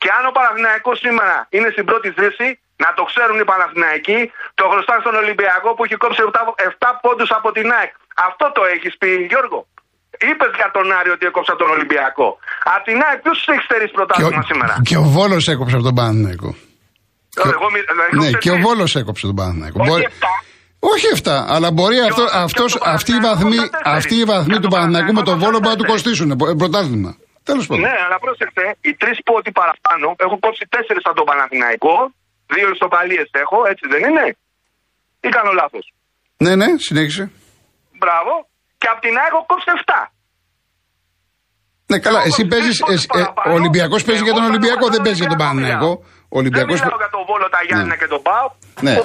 Και 0.00 0.08
αν 0.16 0.22
ο 0.30 0.32
Παναθηναϊκός 0.36 0.96
σήμερα 1.04 1.36
είναι 1.56 1.68
στην 1.74 1.84
πρώτη 1.90 2.08
θέση, 2.18 2.48
να 2.84 2.90
το 2.98 3.02
ξέρουν 3.10 3.36
οι 3.42 3.46
Παναθηναϊκοί, 3.52 4.18
το 4.58 4.64
χρωστάνε 4.70 5.00
στον 5.04 5.14
Ολυμπιακό 5.22 5.68
που 5.74 5.82
έχει 5.86 5.96
κόψει 6.02 6.20
7, 6.26 6.40
7 6.70 6.88
πόντους 7.02 7.30
από 7.38 7.48
την 7.56 7.66
ΑΕΚ. 7.76 7.92
Αυτό 8.28 8.44
το 8.56 8.62
έχεις 8.74 8.92
πει, 9.00 9.10
Γιώργο. 9.32 9.60
Είπες 10.28 10.52
για 10.60 10.70
τον 10.76 10.86
Άρη 10.98 11.10
ότι 11.16 11.24
έκοψα 11.30 11.52
τον 11.60 11.68
Ολυμπιακό. 11.76 12.28
Από 12.74 12.84
την 12.88 12.98
ΑΕΚ, 13.06 13.18
ποιος 13.24 13.38
έχεις 13.52 13.64
στερήσει 13.68 13.92
πρωτάθλημα 13.98 14.42
σήμερα; 14.50 14.74
Και 14.88 14.96
ο 15.04 15.06
Βόλος 15.16 15.44
έκοψε 15.52 15.74
από 15.78 15.84
τον 15.88 15.94
Παναθηναϊκό. 15.98 16.50
Και, 17.42 17.48
εγώ, 17.56 17.68
ναι, 18.20 18.30
και 18.42 18.50
ο 18.50 18.58
Βόλος 18.64 18.92
έκοψε 19.00 19.24
τον 19.30 19.36
Παναθηναϊκό. 19.40 19.78
Όχι, 19.80 19.90
μπορεί... 19.90 20.04
όχι 20.92 21.06
7, 21.22 21.30
αλλά 21.54 21.68
μπορεί 21.76 21.98
αυτό, 22.10 22.24
αυτός, 22.44 22.70
αυτή 22.94 23.12
η 23.18 23.20
βαθμή, 23.28 23.60
αυτή 23.98 24.14
η 24.22 24.24
βαθμή 24.32 24.58
του 24.62 24.70
Παναθηναϊκού 24.74 25.12
με 25.18 25.22
τον 25.28 25.36
Βόλο 25.42 25.58
μπορεί 25.60 25.74
να 25.76 25.80
του 25.82 25.90
κοστίσουν 25.92 26.30
ε, 26.30 26.36
πρωτάθλημα. 26.62 27.12
Τέλος 27.48 27.64
πάντων. 27.66 27.82
Ναι, 27.86 27.94
αλλά 28.04 28.18
πρόσεξε, 28.24 28.64
οι 28.88 28.92
τρεις 29.00 29.18
πόντοι 29.28 29.50
παραπάνω 29.60 30.06
έχω 30.26 30.36
κόψει 30.44 30.64
τέσσερις 30.74 31.04
από 31.08 31.16
τον 31.20 31.26
Παναθηναϊκό, 31.30 31.96
δύο 32.54 32.68
ισοπαλίες 32.74 33.28
έχω, 33.44 33.58
έτσι 33.72 33.84
δεν 33.92 34.02
είναι; 34.08 34.24
Ή 35.26 35.28
κάνω 35.36 35.52
λάθος; 35.60 35.84
Ναι, 36.44 36.52
ναι, 36.60 36.68
συνέχισε. 36.86 37.24
Μπράβο. 38.02 38.32
Και 38.80 38.88
από 38.92 39.00
την 39.04 39.14
ΑΕΚ 39.20 39.32
έχω 39.34 39.44
κόψει 39.50 39.68
7. 39.80 40.02
Ναι, 41.90 41.98
καλά, 42.06 42.20
εσύ 42.28 42.42
παίζει. 42.52 42.72
Ε, 43.20 43.22
ο 43.50 43.52
Ολυμπιακός 43.60 44.04
παίζει 44.04 44.22
για 44.22 44.32
τον 44.38 44.44
Ολυμπιακό, 44.50 44.84
δεν 44.94 45.02
παίζει 45.02 45.20
για 45.22 45.28
τον 45.28 45.40
Παναθηναϊκό. 45.42 45.92
Ο 46.34 46.38
Ολυμπιακός... 46.40 46.78
Δεν 46.78 46.84
μιλάω 46.84 46.98
για 47.04 47.10
τον 47.16 47.24
Βόλο, 47.28 47.46
τα 47.56 47.60
Γιάννα 47.66 47.84
ναι. 47.84 47.96
και 48.00 48.08
τον 48.14 48.22
Πάο. 48.26 48.46
Ναι. 48.86 48.94
Ο, 48.94 49.02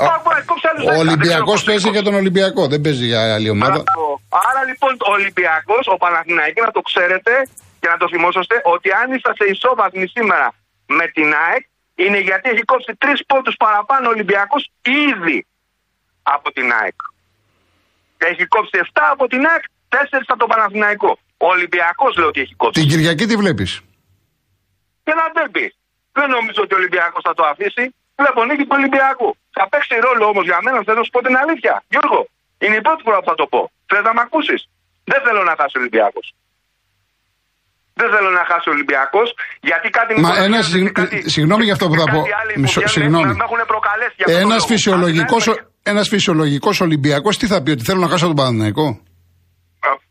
ο, 0.92 0.96
ο 0.96 1.00
Ολυμπιακός 1.06 1.60
παίζει 1.63 1.90
για 1.96 2.04
τον 2.08 2.16
Ολυμπιακό, 2.22 2.62
δεν 2.74 2.82
παίζει 2.82 3.06
για 3.12 3.22
άλλη 3.36 3.50
ομάδα. 3.50 3.84
Άρα 4.50 4.62
λοιπόν 4.70 4.92
ο 5.10 5.12
Ολυμπιακός, 5.18 5.84
ο 5.94 5.96
Παναθηναϊκός, 6.04 6.66
να 6.70 6.74
το 6.78 6.82
ξέρετε 6.90 7.34
και 7.82 7.88
να 7.94 7.98
το 8.01 8.08
θυμόσαστε, 8.13 8.56
ότι 8.74 8.88
αν 9.01 9.08
είσαστε 9.16 9.44
ισόβαθμοι 9.54 10.08
σήμερα 10.16 10.48
με 10.98 11.06
την 11.16 11.28
ΑΕΚ, 11.44 11.63
είναι 12.04 12.20
γιατί 12.28 12.46
έχει 12.54 12.63
κόψει 12.72 12.92
τρεις 13.04 13.20
πόντους 13.30 13.56
παραπάνω 13.63 14.04
ο 14.10 14.12
Ολυμπιακός 14.16 14.63
ήδη 15.08 15.38
από 16.36 16.48
την 16.56 16.68
ΑΕΚ. 16.80 17.00
Έχει 18.18 18.44
κόψει 18.46 18.75
7 18.84 18.86
από 19.16 19.28
την 19.32 19.42
ΑΕΚ, 19.50 19.63
4 19.90 19.96
από 20.28 20.40
τον 20.44 20.50
Παναθηναϊκό. 20.54 21.12
Ο 21.38 21.48
Ολυμπιακός 21.56 22.12
λέει 22.18 22.28
ότι 22.28 22.40
έχει 22.42 22.56
κόψει. 22.56 22.80
Την 22.80 22.90
Κυριακή 22.90 23.25
τι 23.25 23.36
βλέπεις. 23.36 23.72
Και 25.04 25.13
να 25.20 25.25
δεν 25.34 25.51
πεις. 25.51 25.81
Δεν 26.18 26.27
νομίζω 26.36 26.60
ότι 26.65 26.74
ο 26.75 26.80
Ολυμπιακός 26.82 27.22
θα 27.27 27.34
το 27.38 27.44
αφήσει. 27.51 27.84
Βλέπω 28.20 28.39
νίκη 28.50 28.63
του 28.68 28.75
Ολυμπιακού. 28.80 29.30
Θα 29.58 29.63
παίξει 29.72 29.96
ρόλο 30.08 30.24
όμως 30.32 30.46
για 30.50 30.60
μένα, 30.65 30.77
θέλω 30.88 31.00
να 31.01 31.06
σου 31.08 31.13
πω 31.15 31.22
την 31.27 31.36
αλήθεια. 31.44 31.74
Γιώργο, 31.94 32.22
είναι 32.63 32.75
η 32.82 32.84
πρώτη 32.88 33.01
φορά 33.06 33.18
που 33.22 33.30
θα 33.32 33.38
το 33.41 33.46
πω. 33.53 33.62
Θες 33.89 34.03
να 34.08 34.13
με 34.18 34.22
ακούσεις; 34.27 34.62
Δεν 35.12 35.20
θέλω 35.25 35.41
να 35.50 35.53
χάσει 35.60 35.74
ο 35.77 35.80
Ολυμπιακός. 35.84 36.27
Δεν 38.00 38.10
θέλω 38.13 38.30
να 38.39 38.44
χάσει 38.50 38.68
ο 38.70 38.74
Ολυμπιακός, 38.75 39.27
γιατί 39.70 39.88
κάτι 39.98 40.12
Μα 40.25 40.32
ένα 40.48 40.60
συγγνώμη 41.34 41.63
για 41.68 41.74
αυτό 41.77 41.86
που 41.89 41.98
θα 42.01 42.08
πω. 42.13 42.22
Μισό, 42.63 42.82
συγγνώμη. 42.96 43.32
Ένας 44.44 44.65
φυσιολογικός 44.72 45.44
ένας 45.84 46.08
φυσιολογικός 46.08 46.82
Ολυμπιακός 46.82 47.38
τι 47.38 47.48
θα 47.48 47.63
πει, 47.63 47.72
ότι 47.72 47.84
θέλω 47.84 48.00
να 48.00 48.08
χάσω 48.08 48.25
τον 48.25 48.36
Παναναϊκό. 48.36 49.01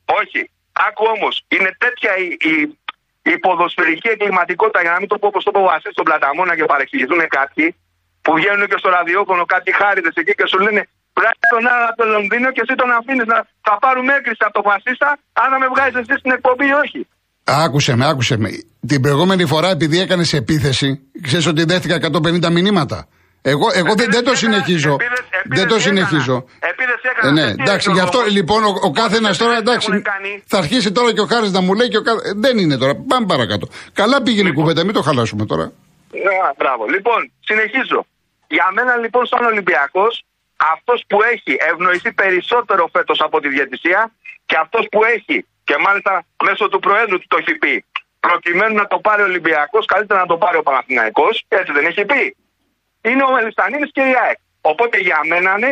Όχι. 0.04 0.50
Άκου 0.73 1.04
όμως, 1.16 1.45
είναι 1.49 1.71
τέτοια 1.78 2.12
η, 2.16 2.26
η, 2.50 2.52
η 3.37 3.39
ποδοσφαιρική 3.45 4.09
εγκληματικότητα, 4.15 4.81
για 4.85 4.93
να 4.95 4.99
μην 5.01 5.09
το 5.13 5.17
πω 5.21 5.27
όπως 5.33 5.43
το 5.47 5.51
πω 5.55 5.61
Βασίλης 5.71 5.95
στον 5.97 6.07
Πλαταμόνα 6.09 6.53
και 6.59 6.65
παρεξηγηθούν 6.73 7.21
κάποιοι, 7.39 7.67
που 8.25 8.31
βγαίνουν 8.39 8.67
και 8.71 8.79
στο 8.83 8.89
ραδιόφωνο 8.97 9.43
κάτι 9.55 9.71
χάριδε 9.81 10.11
εκεί 10.21 10.33
και 10.39 10.47
σου 10.53 10.59
λένε 10.67 10.83
Βγάζει 11.19 11.47
τον 11.55 11.65
άλλο 11.73 11.87
από 11.91 11.99
το 12.03 12.07
Λονδίνο 12.15 12.49
και 12.55 12.63
εσύ 12.65 12.75
τον 12.83 12.91
αφήνεις 12.99 13.27
να 13.33 13.39
θα 13.67 13.75
πάρουμε 13.85 14.13
έκρηση 14.19 14.43
από 14.49 14.55
το 14.59 14.63
φασίστα, 14.69 15.09
αν 15.41 15.47
θα 15.53 15.59
με 15.63 15.67
βγάζεις 15.73 15.97
εσύ 16.03 16.15
στην 16.21 16.31
εκπομπή 16.37 16.67
ή 16.73 16.75
όχι. 16.85 17.01
Άκουσε 17.65 17.93
με, 17.99 18.05
άκουσε 18.13 18.37
με. 18.43 18.49
Την 18.91 19.01
προηγούμενη 19.05 19.45
φορά, 19.53 19.69
επειδή 19.77 19.97
έκανες 20.05 20.33
επίθεση, 20.33 20.89
ξέρεις 21.27 21.47
ότι 21.47 21.65
δέχτηκα 21.65 21.97
150 22.47 22.51
μηνύματα. 22.57 22.99
Εγώ, 23.42 23.66
εγώ 23.75 23.94
δεν, 23.94 24.11
δεν 24.11 24.25
το 24.25 24.35
συνεχίζω. 24.37 24.92
Επίδεση- 24.92 25.25
επίδεση 25.32 25.61
δεν 25.61 25.68
το 25.68 25.75
έκανα. 25.75 25.80
συνεχίζω. 25.88 26.37
Επίδεση 26.61 27.00
Ε, 27.02 27.09
έκανα. 27.11 27.32
ναι, 27.32 27.47
Τι 27.54 27.62
εντάξει, 27.62 27.87
έγινε, 27.88 27.94
γι' 27.94 28.00
αυτό 28.09 28.18
εγώ. 28.20 28.28
λοιπόν 28.30 28.64
ο, 28.64 28.73
ο 28.82 28.90
καθένας 28.90 29.38
τώρα 29.38 29.56
εντάξει. 29.56 29.87
έχουν 29.90 30.02
κάνει. 30.02 30.42
Θα 30.47 30.59
αρχίσει 30.59 30.92
τώρα 30.92 31.12
και 31.14 31.20
ο 31.20 31.26
Χάρης 31.26 31.50
να 31.52 31.61
μου 31.61 31.75
λέει 31.75 31.88
και 31.88 31.97
ο 31.97 32.02
κάθε. 32.02 32.20
Δεν 32.44 32.59
είναι 32.59 32.76
τώρα. 32.76 32.94
Πάμε 33.09 33.26
παρακάτω. 33.26 33.66
Καλά 33.92 34.23
πήγαινε 34.23 34.49
η 34.49 34.52
κουβέντα, 34.52 34.85
μην 34.85 34.94
το 34.94 35.02
χαλάσουμε 35.02 35.44
τώρα. 35.47 35.73
Ναι, 36.26 36.37
μπράβο. 36.59 36.87
Λοιπόν, 36.94 37.32
συνεχίζω. 37.49 38.06
Για 38.49 38.66
μένα 38.75 38.97
λοιπόν 38.97 39.26
σαν 39.26 39.44
Ολυμπιακός, 39.44 40.25
αυτός 40.75 41.04
που 41.09 41.18
έχει 41.32 41.52
ευνοηθεί 41.70 42.12
περισσότερο 42.12 42.88
φέτος 42.92 43.18
από 43.20 43.40
τη 43.40 43.49
διαιτησία 43.49 44.00
και 44.47 44.56
αυτός 44.64 44.87
που 44.90 45.00
έχει, 45.04 45.37
και 45.64 45.76
μάλιστα 45.87 46.25
μέσω 46.44 46.68
του 46.68 46.78
Προέδρου 46.78 47.18
του 47.18 47.26
το 47.28 47.37
έχει 47.42 47.54
πει, 47.62 47.85
προκειμένου 48.20 48.75
να 48.75 48.87
το 48.87 48.99
πάρει 49.06 49.23
ο 49.23 49.25
Ολυμπιακός, 49.25 49.85
καλύτερα 49.87 50.20
να 50.20 50.26
το 50.26 50.37
πάρει 50.37 50.56
ο 50.56 50.62
Παναθηναϊκός, 50.62 51.44
έτσι 51.49 51.73
δεν 51.73 51.85
έχει 51.90 52.04
πει. 52.04 52.37
Είναι 53.09 53.23
ο 53.28 53.30
Μελιστανίδης 53.37 53.90
και 53.97 54.00
η 54.00 54.14
ΑΕΚ. 54.23 54.38
Οπότε 54.61 54.97
για 54.99 55.21
μένα 55.30 55.50
είναι 55.57 55.71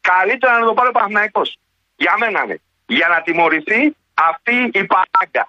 καλύτερα 0.00 0.58
να 0.58 0.64
το 0.68 0.74
πάρει 0.74 0.88
ο 0.88 0.92
Παναθηναϊκός. 0.98 1.48
Για 1.96 2.14
μένα 2.20 2.38
είναι. 2.44 2.56
Για 2.86 3.08
να 3.08 3.18
τιμωρηθεί 3.26 3.80
αυτή 4.30 4.56
η 4.80 4.82
παράγκα. 4.92 5.44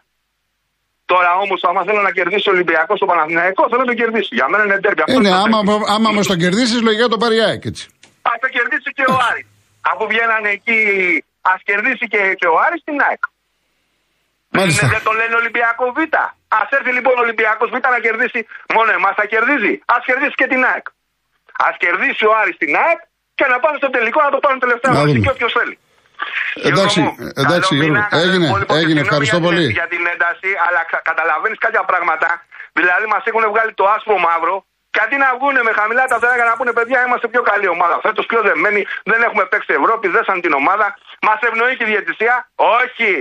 Τώρα 1.12 1.32
όμως, 1.44 1.60
άμα 1.68 1.82
θέλω 1.88 2.02
να 2.02 2.12
κερδίσει 2.18 2.50
ο 2.50 2.54
Ολυμπιακός 2.56 2.98
στο 3.00 3.08
Παναθηναϊκό, 3.12 3.62
θέλω 3.70 3.82
να 3.86 3.90
το 3.94 3.98
κερδίσει. 4.02 4.32
Για 4.40 4.48
μένα 4.52 4.64
είναι 4.66 4.80
τέρπι. 4.84 5.02
Ε, 5.06 5.20
ναι, 5.26 5.34
άμα, 5.44 5.58
άμα 5.96 6.08
όμως 6.14 6.28
τον 6.32 6.38
κερδίσεις, 6.44 6.80
λογικά 6.88 7.08
το 7.14 7.18
πάρει 7.24 7.36
η 7.42 7.44
ΑΕΚ 7.48 7.64
έτσι. 7.72 7.84
Α 8.30 8.32
το 8.44 8.48
κερδίσει 8.56 8.90
και 8.98 9.06
ο 9.14 9.16
Άρης. 9.30 9.48
Αφού 9.92 10.04
βγαίνανε 10.12 10.50
εκεί, 10.58 10.80
ας 11.54 11.60
κερδίσει 11.70 12.06
και, 12.14 12.22
και 12.40 12.48
ο 12.54 12.56
Άρης 12.66 12.82
την 12.88 12.98
ΑΕΚ. 13.08 13.24
Μάλιστα. 14.58 14.86
Είναι, 14.86 14.94
δεν 14.96 15.04
το 15.08 15.12
λένε 15.20 15.36
Ολυμπιακό 15.42 15.86
Β. 15.96 16.00
Α 16.60 16.62
έρθει 16.78 16.92
λοιπόν 16.98 17.14
ο 17.20 17.22
Ολυμπιακός 17.26 17.70
Β 17.74 17.76
να 17.96 18.00
κερδίσει 18.08 18.40
μόνο 18.76 18.90
εμάς, 18.98 19.14
θα 19.20 19.26
κερδίζει. 19.34 19.74
Α 19.94 19.96
κερδίσει 20.08 20.36
και 20.42 20.48
την 20.54 20.62
ΑΕΚ. 20.72 20.88
Α 21.66 21.68
κερδίσει 21.84 22.24
ο 22.30 22.32
Άρης 22.42 22.58
την 22.64 22.72
ΑΕΚ 22.84 23.00
και 23.38 23.46
να 23.52 23.58
πάμε 23.64 23.76
στο 23.82 23.90
τελικό 23.96 24.20
να 24.28 24.32
το 24.36 24.40
πάρουν 24.44 24.60
τελευταία 24.66 24.92
Να 24.94 25.00
μαζί 25.02 25.12
δούμε. 25.16 25.24
και 25.26 25.32
όποιος 25.36 25.52
θέλει. 25.58 25.76
Εντάξει, 26.70 27.00
Γιώργο 27.00 27.04
μου, 27.06 27.32
εντάξει, 27.44 27.72
καλό 27.72 27.80
Γιώργο. 27.80 27.84
μήνα, 27.84 28.02
καλό 28.14 28.22
Έγινε, 28.26 28.48
πολύ, 28.54 28.66
πολύ. 28.70 28.80
έγινε. 28.82 29.00
Συγγνώμη 29.00 29.08
Ευχαριστώ 29.10 29.38
για 29.40 29.46
την- 29.46 29.50
πολύ. 29.50 29.66
Για 29.80 29.88
την 29.94 30.02
ένταση, 30.14 30.50
αλλά 30.66 30.82
καταλαβαίνεις 31.10 31.58
κάποια 31.66 31.84
πράγματα. 31.92 32.28
Δηλαδή, 32.80 33.06
μας 33.14 33.24
έχουν 33.30 33.44
βγάλει 33.54 33.72
το 33.80 33.86
άσπρο 33.96 34.18
μαύρο 34.28 34.56
και 34.94 35.00
αντί 35.06 35.18
να 35.24 35.30
βγουν 35.38 35.56
με 35.68 35.72
χαμηλά 35.80 36.04
τα 36.12 36.16
φτερά 36.20 36.44
να 36.52 36.56
πούνε 36.60 36.72
παιδιά, 36.78 37.00
είμαστε 37.06 37.28
πιο 37.34 37.42
καλή 37.52 37.68
ομάδα. 37.76 37.96
Φέτος 38.06 38.26
πιο 38.32 38.40
δεμένοι, 38.48 38.82
δεν 39.12 39.20
έχουμε 39.28 39.44
παίξει 39.52 39.72
Ευρώπη, 39.80 40.06
δέσαν 40.16 40.38
την 40.46 40.54
ομάδα. 40.62 40.88
Μας 41.28 41.40
ευνοεί 41.50 41.74
και 41.78 41.86
η 41.88 41.90
διαιτησία; 41.94 42.34
Όχι! 42.80 43.12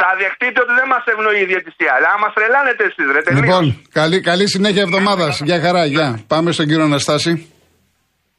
Θα 0.00 0.08
δεχτείτε 0.22 0.58
ότι 0.64 0.72
δεν 0.80 0.86
μας 0.94 1.04
ευνοεί 1.14 1.38
η 1.46 1.48
διαιτησία. 1.52 1.90
Αλλά 1.96 2.10
μα 2.22 2.28
τρελάνετε 2.36 2.82
εσείς, 2.88 3.06
ρε 3.14 3.20
τελείως. 3.26 3.42
Λοιπόν, 3.44 3.64
καλή, 4.00 4.18
καλή 4.30 4.46
συνέχεια 4.54 4.82
εβδομάδας. 4.88 5.32
Γεια 5.48 5.58
χαρά, 5.64 5.82
γεια. 5.94 6.08
Πάμε 6.32 6.48
στον 6.56 6.66
κύριο 6.68 6.84
Αναστάση. 6.90 7.32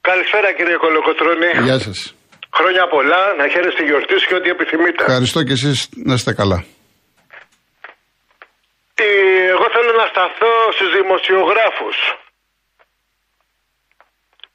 Καλησπέρα 0.01 0.53
κύριε 0.53 0.75
Κολοκοτρώνη. 0.75 1.49
Γεια 1.63 1.79
σας. 1.79 2.15
Χρόνια 2.53 2.87
πολλά, 2.87 3.33
να 3.37 3.47
χαίρεστε 3.47 3.81
τη 3.81 3.83
γιορτή 3.89 4.19
σου 4.19 4.27
και 4.27 4.35
ό,τι 4.35 4.49
επιθυμείτε. 4.49 5.03
Ευχαριστώ 5.03 5.43
και 5.43 5.51
εσείς 5.51 5.89
να 6.05 6.13
είστε 6.13 6.33
καλά. 6.33 6.65
Ε, 8.95 9.05
Εγώ 9.53 9.65
θέλω 9.75 9.91
να 10.01 10.05
σταθώ 10.13 10.53
στους 10.75 10.91
δημοσιογράφους. 10.99 11.97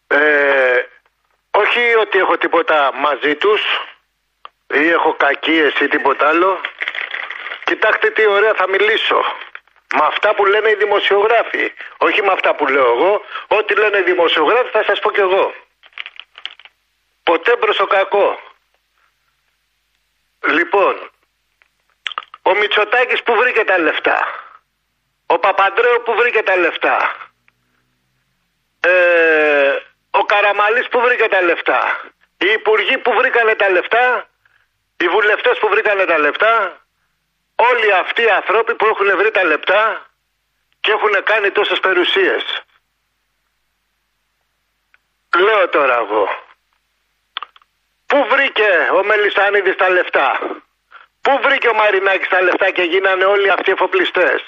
Ε, 0.06 0.78
όχι 1.62 1.82
ότι 2.04 2.18
έχω 2.18 2.36
τίποτα 2.38 2.76
μαζί 3.06 3.34
τους 3.34 3.60
ή 4.82 4.88
έχω 4.88 5.10
κακίες 5.26 5.72
ή 5.84 5.86
τίποτα 5.88 6.28
άλλο. 6.28 6.60
Κοιτάξτε 7.64 8.10
τι 8.10 8.26
ωραία 8.26 8.54
θα 8.60 8.68
μιλήσω. 8.68 9.18
Με 9.94 10.04
αυτά 10.06 10.34
που 10.34 10.44
λένε 10.46 10.70
οι 10.70 10.74
δημοσιογράφοι. 10.74 11.72
Όχι 11.96 12.22
με 12.22 12.32
αυτά 12.32 12.54
που 12.54 12.66
λέω 12.66 12.92
εγώ. 12.92 13.20
Ό,τι 13.46 13.74
λένε 13.74 13.98
οι 13.98 14.02
δημοσιογράφοι 14.02 14.70
θα 14.70 14.84
σας 14.84 14.98
πω 14.98 15.10
κι 15.10 15.20
εγώ. 15.20 15.54
Ποτέ 17.22 17.56
προς 17.56 17.76
το 17.76 17.86
κακό. 17.86 18.40
Λοιπόν, 20.40 21.10
ο 22.42 22.54
Μητσοτάκης 22.54 23.22
που 23.22 23.34
βρήκε 23.34 23.64
τα 23.64 23.78
λεφτά. 23.78 24.26
Ο 25.26 25.38
Παπαντρέου 25.38 26.02
που 26.04 26.14
βρήκε 26.14 26.42
τα 26.42 26.56
λεφτά. 26.56 27.16
Ε, 28.80 29.76
ο 30.10 30.24
Καραμαλής 30.24 30.88
που 30.88 31.00
βρήκε 31.00 31.28
τα 31.28 31.42
λεφτά. 31.42 32.00
Οι 32.38 32.46
υπουργοί 32.52 32.98
που 32.98 33.12
βρήκανε 33.12 33.54
τα 33.54 33.70
λεφτά. 33.70 34.28
Οι 34.96 35.08
βουλευτές 35.08 35.58
που 35.58 35.68
βρήκανε 35.68 36.04
τα 36.04 36.18
λεφτά. 36.18 36.85
Όλοι 37.56 37.92
αυτοί 37.92 38.22
οι 38.22 38.30
άνθρωποι 38.30 38.74
που 38.74 38.86
έχουν 38.86 39.16
βρει 39.16 39.30
τα 39.30 39.44
λεπτά 39.44 40.06
και 40.80 40.90
έχουν 40.90 41.22
κάνει 41.24 41.50
τόσες 41.50 41.80
περιουσίες. 41.80 42.42
Λέω 45.36 45.68
τώρα 45.68 45.96
εγώ. 45.96 46.44
Πού 48.06 48.26
βρήκε 48.30 48.88
ο 48.92 49.04
Μελισανίδης 49.04 49.76
τα 49.76 49.88
λεφτά; 49.88 50.38
Πού 51.20 51.40
βρήκε 51.42 51.68
ο 51.68 51.74
Μαρινάκης 51.74 52.28
τα 52.28 52.40
λεφτά 52.40 52.70
και 52.70 52.82
γίνανε 52.82 53.24
όλοι 53.24 53.50
αυτοί 53.50 53.70
οι 53.70 53.72
εφοπλιστές; 53.72 54.42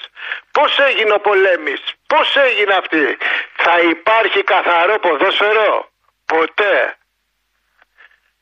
Πώς 0.53 0.79
έγινε 0.79 1.13
ο 1.13 1.21
πολέμης; 1.21 1.81
Πώς 2.07 2.37
έγινε 2.37 2.75
αυτή; 2.75 3.19
Θα 3.57 3.81
υπάρχει 3.81 4.43
καθαρό 4.43 4.99
ποδόσφαιρο; 4.99 5.91
Ποτέ. 6.25 6.97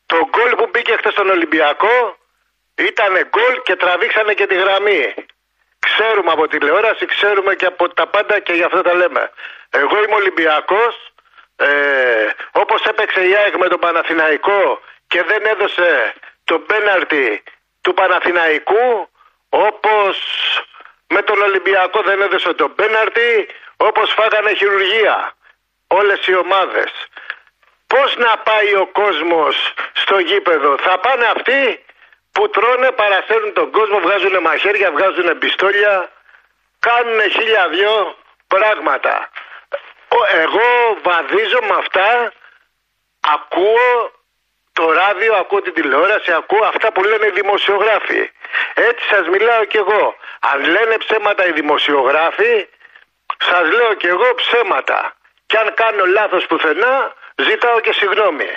Το 0.07 0.29
γκολ 0.29 0.55
που 0.55 0.69
μπήκε 0.71 0.97
χθες 0.97 1.13
στον 1.13 1.31
Ολυμπιακό 1.31 2.16
ήταν 2.77 3.13
γκολ 3.29 3.63
και 3.63 3.77
τραβήξανε 3.77 4.33
και 4.35 4.47
τη 4.47 4.55
γραμμή. 4.55 5.15
Ξέρουμε 5.79 6.33
από 6.33 6.49
τηλεόραση, 6.49 7.07
ξέρουμε 7.07 7.55
και 7.55 7.67
από 7.67 7.89
τα 7.89 8.07
πάντα 8.07 8.39
και 8.39 8.53
γι' 8.53 8.63
αυτό 8.63 8.83
τα 8.83 8.95
λέμε. 8.95 9.31
Εγώ 9.71 10.03
είμαι 10.03 10.15
Ολυμπιακός, 10.15 11.13
ε, 11.57 11.67
όπως 12.53 12.85
έπαιξε 12.85 13.29
η 13.29 13.37
ΑΕΚ 13.37 13.57
με 13.57 13.69
τον 13.69 13.79
Παναθηναϊκό 13.79 14.81
και 15.07 15.23
δεν 15.23 15.45
έδωσε 15.45 16.15
το 16.45 16.59
πέναρτι 16.59 17.43
του 17.81 17.95
Παναθηναϊκού, 17.95 19.09
όπως 19.49 20.19
με 21.09 21.23
τον 21.23 21.43
Ολυμπιακό 21.43 22.03
δεν 22.03 22.21
έδωσε 22.21 22.53
το 22.53 22.69
πέναρτι, 22.69 23.49
όπως 23.77 24.13
φάγανε 24.13 24.55
χειρουργία 24.55 25.37
όλες 25.87 26.27
οι 26.27 26.35
ομάδες. 26.35 26.93
Πώς 27.87 28.17
να 28.17 28.39
πάει 28.39 28.75
ο 28.75 28.87
κόσμος 28.87 29.75
στο 29.93 30.19
γήπεδο. 30.19 30.77
Θα 30.79 30.99
πάνε 30.99 31.27
αυτοί 31.37 31.85
που 32.37 32.51
τρώνε, 32.51 32.91
παρασέρνουν 32.91 33.53
τον 33.53 33.71
κόσμο, 33.71 33.99
βγάζουν 34.01 34.41
μαχαίρια, 34.41 34.91
βγάζουν 34.91 35.39
πιστόλια, 35.39 35.95
κάνουν 36.79 37.21
χίλια 37.31 37.69
δυο 37.69 38.17
πράγματα. 38.49 39.31
Ο- 40.09 40.27
Εγώ 40.45 40.69
βαδίζω 41.03 41.59
με 41.69 41.75
αυτά, 41.79 42.33
ακούω 43.35 44.11
το 44.73 44.93
ράδιο, 44.93 45.35
ακούω 45.35 45.63
την 45.63 45.75
τηλεόραση, 45.75 46.33
ακούω 46.33 46.65
αυτά 46.65 46.93
που 46.93 47.03
λένε 47.03 47.27
οι 47.27 47.31
δημοσιογράφοι. 47.31 48.31
Έτσι 48.75 49.05
σας 49.09 49.29
μιλάω 49.29 49.65
κι 49.65 49.77
εγώ. 49.77 50.17
Αν 50.41 50.61
λένε 50.65 50.97
ψέματα 50.99 51.47
οι 51.47 51.53
δημοσιογράφοι, 51.53 52.69
σας 53.49 53.71
λέω 53.73 53.95
κι 53.95 54.07
εγώ 54.07 54.35
ψέματα. 54.35 55.15
Και 55.47 55.59
αν 55.59 55.75
κάνω 55.75 56.05
λάθος 56.05 56.47
πουθενά, 56.47 57.15
ζητάω 57.37 57.81
και 57.81 57.93
συγγνώμη. 57.93 58.51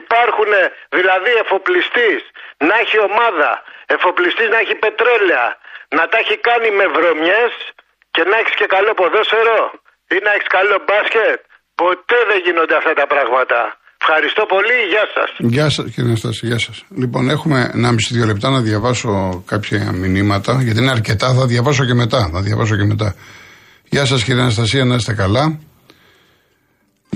Υπάρχουν 0.00 0.52
δηλαδή 0.98 1.32
εφοπλιστής 1.42 2.20
να 2.68 2.74
έχει 2.82 2.96
ομάδα, 3.08 3.50
εφοπλιστής 3.94 4.48
να 4.54 4.58
έχει 4.62 4.74
πετρέλαια, 4.84 5.46
να 5.96 6.02
τα 6.10 6.16
έχει 6.22 6.36
κάνει 6.48 6.68
με 6.78 6.86
βρωμιές 6.96 7.52
και 8.14 8.22
να 8.30 8.36
έχεις 8.40 8.54
και 8.60 8.66
καλό 8.76 8.92
ποδόσφαιρο 9.00 9.60
ή 10.14 10.16
να 10.26 10.30
έχεις 10.36 10.48
καλό 10.56 10.76
μπάσκετ. 10.86 11.40
Ποτέ 11.82 12.18
δεν 12.30 12.38
γίνονται 12.46 12.76
αυτά 12.80 12.92
τα 13.00 13.06
πράγματα. 13.12 13.60
Ευχαριστώ 14.06 14.42
πολύ, 14.54 14.76
γεια 14.92 15.06
σας. 15.14 15.28
Γεια 15.56 15.68
σας, 15.74 15.84
κύριε 15.92 16.10
Αναστάση, 16.10 16.46
γεια 16.46 16.58
σας. 16.66 16.76
Λοιπόν, 17.02 17.22
έχουμε 17.36 17.58
1,5-2 17.74 18.26
λεπτά 18.30 18.48
να 18.50 18.60
διαβάσω 18.60 19.42
κάποια 19.46 19.92
μηνύματα, 19.92 20.52
γιατί 20.62 20.78
είναι 20.80 20.90
αρκετά. 20.90 21.28
Θα 21.38 21.46
διαβάσω 21.46 21.84
και 21.84 21.94
μετά. 21.94 22.30
Θα 22.32 22.40
διαβάσω 22.40 22.76
και 22.76 22.84
μετά. 22.92 23.14
Γεια 23.84 24.04
σας, 24.04 24.24
κύριε 24.24 24.40
Αναστασία, 24.40 24.84
να 24.84 24.94
είστε 24.94 25.14
καλά. 25.14 25.44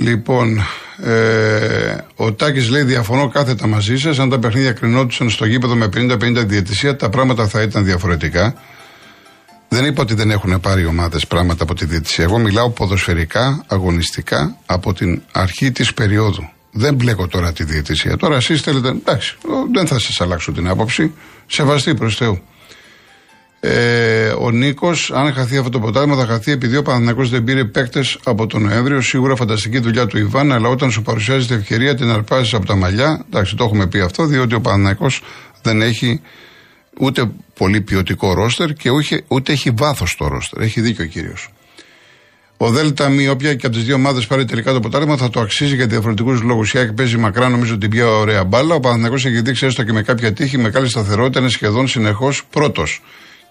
Λοιπόν, 0.01 0.59
ε, 1.03 1.97
ο 2.17 2.33
Τάκης 2.33 2.69
λέει: 2.69 2.83
Διαφωνώ 2.83 3.29
κάθετα 3.29 3.67
μαζί 3.67 3.97
σας. 3.97 4.19
Αν 4.19 4.29
τα 4.29 4.39
παιχνίδια 4.39 4.73
κρινόντουσαν 4.73 5.31
στο 5.31 5.45
γήπεδο 5.45 5.75
με 5.75 5.89
50-50 5.97 6.45
διαιτησία, 6.47 6.97
τα 6.97 7.09
πράγματα 7.09 7.49
θα 7.49 7.63
ήταν 7.63 7.85
διαφορετικά. 7.85 8.55
Δεν 9.69 9.85
είπα 9.85 10.03
ότι 10.03 10.15
δεν 10.15 10.31
έχουν 10.31 10.61
πάρει 10.61 10.87
ομάδες 10.87 11.27
πράγματα 11.27 11.63
από 11.63 11.75
τη 11.75 11.85
διαιτησία. 11.85 12.25
Εγώ 12.25 12.39
μιλάω 12.39 12.71
ποδοσφαιρικά, 12.71 13.65
αγωνιστικά 13.67 14.57
από 14.67 14.93
την 14.93 15.23
αρχή 15.33 15.73
της 15.73 15.95
περίοδου. 15.95 16.49
Δεν 16.71 16.95
μπλέκω 16.95 17.27
τώρα 17.27 17.53
τη 17.53 17.65
διαιτησία. 17.65 18.17
Τώρα 18.17 18.37
εσείς 18.37 18.61
θέλετε. 18.61 18.89
Εντάξει, 18.89 19.37
ο, 19.45 19.69
δεν 19.73 19.87
θα 19.87 19.99
σας 19.99 20.21
αλλάξω 20.21 20.53
την 20.53 20.69
άποψη. 20.69 21.13
Σεβαστή 21.47 21.95
προς 21.95 22.17
Θεού. 22.17 22.43
Ε, 23.61 24.29
ο 24.39 24.51
Νίκος, 24.51 25.11
αν 25.15 25.33
χαθεί 25.33 25.57
αυτό 25.57 25.71
το 25.71 25.81
ποτάμι, 25.81 26.15
θα 26.15 26.27
χαθεί 26.27 26.53
επειδή 26.53 26.77
ο 26.77 26.83
Παναθυνακό 26.83 27.25
δεν 27.25 27.45
πήρε 27.45 27.65
παίκτες 27.65 28.19
από 28.25 28.47
τον 28.47 28.63
Νοέμβριο. 28.63 29.01
Σίγουρα 29.01 29.37
φανταστική 29.37 29.79
δουλειά 29.79 30.07
του 30.07 30.19
Ιβάν, 30.19 30.53
αλλά 30.53 30.69
όταν 30.69 30.91
σου 30.91 31.03
παρουσιάζεται 31.03 31.55
ευκαιρία 31.55 31.95
την 31.95 32.11
αρπάζεις 32.11 32.55
από 32.55 32.67
τα 32.67 32.77
μαλλιά. 32.77 33.25
Εντάξει, 33.27 33.57
το 33.57 33.65
έχουμε 33.65 33.87
πει 33.87 34.01
αυτό, 34.01 34.27
διότι 34.27 34.55
ο 34.55 34.61
Παναθυνακό 34.61 35.07
δεν 35.63 35.83
έχει 35.83 36.21
ούτε 36.99 37.31
πολύ 37.55 37.81
ποιοτικό 37.81 38.33
ρόστερ 38.33 38.73
και 38.73 38.91
ούτε, 38.91 39.23
ούτε 39.29 39.53
έχει 39.53 39.71
βάθος 39.77 40.17
το 40.19 40.29
ρόστερ. 40.29 40.63
Έχει 40.63 40.81
δίκιο 40.81 41.05
ο 41.05 41.09
κύριος. 41.09 41.53
Ο 42.57 42.71
Δέλτα 42.71 43.09
Μη, 43.09 43.29
όποια 43.29 43.55
και 43.55 43.67
από 43.67 43.75
τις 43.75 43.85
δύο 43.85 43.95
ομάδες 43.95 44.27
πάρει 44.27 44.45
τελικά 44.45 44.73
το 44.73 44.81
ποτάρμα, 44.81 45.17
θα 45.17 45.31
το 45.31 45.41
αξίζει 45.41 45.75
για 45.75 45.87
διαφορετικούς 45.87 46.43
λόγους. 46.43 46.73
Η 46.73 46.79
ΑΕΚ 46.79 46.93
παίζει 46.93 47.17
μακρά, 47.17 47.49
νομίζω 47.49 47.79
την 47.79 47.91
πιο 47.91 48.19
ωραία 48.19 48.45
μπάλα. 48.45 48.75
Ο 48.75 48.81
Παναθυνακό 48.81 49.15
έχει 49.15 49.41
δείξει 49.41 49.67
έστω 49.67 49.83
και 49.83 49.93
με 49.93 50.03
κάποια 50.03 50.33
τύχη, 50.33 50.59
με 50.59 50.71
καλή 50.71 50.89
σταθερότητα, 50.89 51.41
είναι 51.41 51.49
σχεδόν 51.49 51.89
συνεχώς 51.89 52.45
πρώτος. 52.51 53.03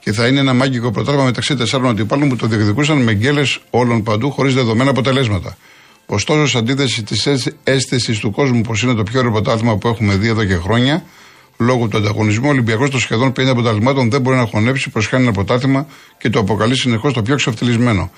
Και 0.07 0.13
θα 0.13 0.27
είναι 0.27 0.39
ένα 0.39 0.53
μάγικο 0.53 0.91
πρωτάθλημα 0.91 1.25
μεταξύ 1.25 1.55
τεσσάρων 1.55 1.89
αντιπάλων 1.89 2.29
που 2.29 2.35
το 2.35 2.47
διεκδικούσαν 2.47 2.97
με 2.97 3.13
γκέλες 3.13 3.59
όλων 3.69 4.03
παντού, 4.03 4.31
χωρίς 4.31 4.53
δεδομένα 4.53 4.89
αποτελέσματα. 4.89 5.57
Ωστόσο, 6.05 6.47
σε 6.47 6.57
αντίθεση 6.57 7.03
της 7.03 7.27
αίσθησης 7.63 8.19
του 8.19 8.31
κόσμου 8.31 8.61
πως 8.61 8.81
είναι 8.81 8.93
το 8.93 9.03
πιο 9.03 9.19
ωραίο 9.19 9.31
πρωτάθλημα 9.31 9.77
που 9.77 9.87
έχουμε 9.87 10.15
δει 10.15 10.27
εδώ 10.27 10.45
και 10.45 10.55
χρόνια, 10.55 11.03
λόγω 11.57 11.87
του 11.87 11.97
ανταγωνισμού, 11.97 12.47
ο 12.47 12.49
Ολυμπιακός 12.49 12.89
των 12.89 12.99
σχεδόν 12.99 13.29
50 13.29 13.45
αποτελεσμάτων 13.45 14.09
δεν 14.09 14.21
μπορεί 14.21 14.37
να 14.37 14.45
χωνέψει 14.45 14.89
προς 14.89 15.07
χάνει 15.07 15.23
ένα 15.23 15.31
πρωτάθλημα 15.31 15.87
και 16.17 16.29
το 16.29 16.39
αποκαλεί 16.39 16.77
συνεχώς 16.77 17.13
το 17.13 17.21
πιο 17.21 17.35
ξεφτυλισμένο. 17.35 18.11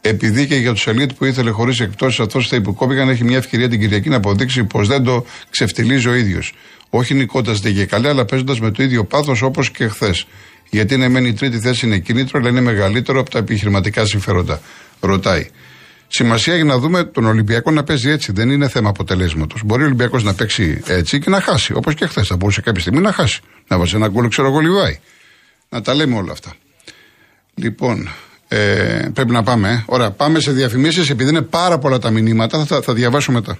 Επειδή 0.00 0.46
και 0.46 0.54
για 0.54 0.72
τους 0.72 0.86
ελίτ 0.86 1.10
που 1.12 1.24
ήθελε 1.24 1.50
χωρίς 1.50 1.80
εκτός 1.80 2.20
αυτό 2.20 2.40
θα 2.40 2.56
υποκόπηκαν, 2.56 3.08
έχει 3.08 3.24
μια 3.24 3.36
ευκαιρία 3.36 3.68
την 3.68 3.80
Κυριακή 3.80 4.08
να 4.08 4.16
αποδείξει 4.16 4.64
πως 4.64 4.88
δεν 4.88 5.02
το 5.02 5.24
ξεφτυλίζει 5.50 6.08
ο 6.08 6.14
ίδιος. 6.14 6.52
Όχι 6.90 7.14
νικώντας 7.14 7.60
και 7.60 7.84
καλά, 7.84 8.08
αλλά 8.08 8.24
παίζοντας 8.24 8.60
με 8.60 8.70
το 8.70 8.82
ίδιο 8.82 9.04
πάθος 9.04 9.42
όπως 9.42 9.70
και 9.70 9.88
χθες. 9.88 10.26
Γιατί 10.70 10.96
ναι, 10.96 11.08
μεν 11.08 11.24
η 11.24 11.32
τρίτη 11.32 11.58
θέση 11.58 11.86
είναι 11.86 11.98
κίνητρο, 11.98 12.38
αλλά 12.40 12.48
είναι 12.48 12.60
μεγαλύτερο 12.60 13.20
από 13.20 13.30
τα 13.30 13.38
επιχειρηματικά 13.38 14.04
συμφέροντα. 14.04 14.60
Ρωτάει. 15.00 15.48
Σημασία 16.08 16.54
για 16.54 16.64
να 16.64 16.78
δούμε 16.78 17.04
τον 17.04 17.24
Ολυμπιακό 17.24 17.70
να 17.70 17.84
παίζει 17.84 18.10
έτσι. 18.10 18.32
Δεν 18.32 18.50
είναι 18.50 18.68
θέμα 18.68 18.88
αποτελέσματος. 18.88 19.62
Μπορεί 19.64 19.82
ο 19.82 19.84
Ολυμπιακός 19.84 20.24
να 20.24 20.34
παίξει 20.34 20.82
έτσι 20.86 21.18
και 21.18 21.30
να 21.30 21.40
χάσει. 21.40 21.72
Όπως 21.72 21.94
και 21.94 22.06
χθες. 22.06 22.26
Θα 22.26 22.36
μπορούσε 22.36 22.60
κάποια 22.60 22.80
στιγμή 22.80 23.00
να 23.00 23.12
χάσει. 23.12 23.40
Να 23.68 23.78
βάζει 23.78 23.96
ένα 23.96 24.08
γκολ, 24.08 24.28
ξέρω 24.28 24.48
εγώ, 24.48 24.58
λιβάει. 24.58 24.98
Να 25.68 25.82
τα 25.82 25.94
λέμε 25.94 26.16
όλα 26.16 26.32
αυτά. 26.32 26.52
Λοιπόν, 27.54 28.08
ε, 28.48 29.08
πρέπει 29.12 29.30
να 29.30 29.42
πάμε. 29.42 29.70
Ε. 29.70 29.82
Ωραία, 29.86 30.10
πάμε 30.10 30.40
σε 30.40 30.52
διαφημίσεις. 30.52 31.10
Επειδή 31.10 31.30
είναι 31.30 31.42
πάρα 31.42 31.78
πολλά 31.78 31.98
τα 31.98 32.10
μηνύματα, 32.10 32.64
θα, 32.64 32.80
θα 32.82 32.92
διαβάσω 32.92 33.32
μετά. 33.32 33.58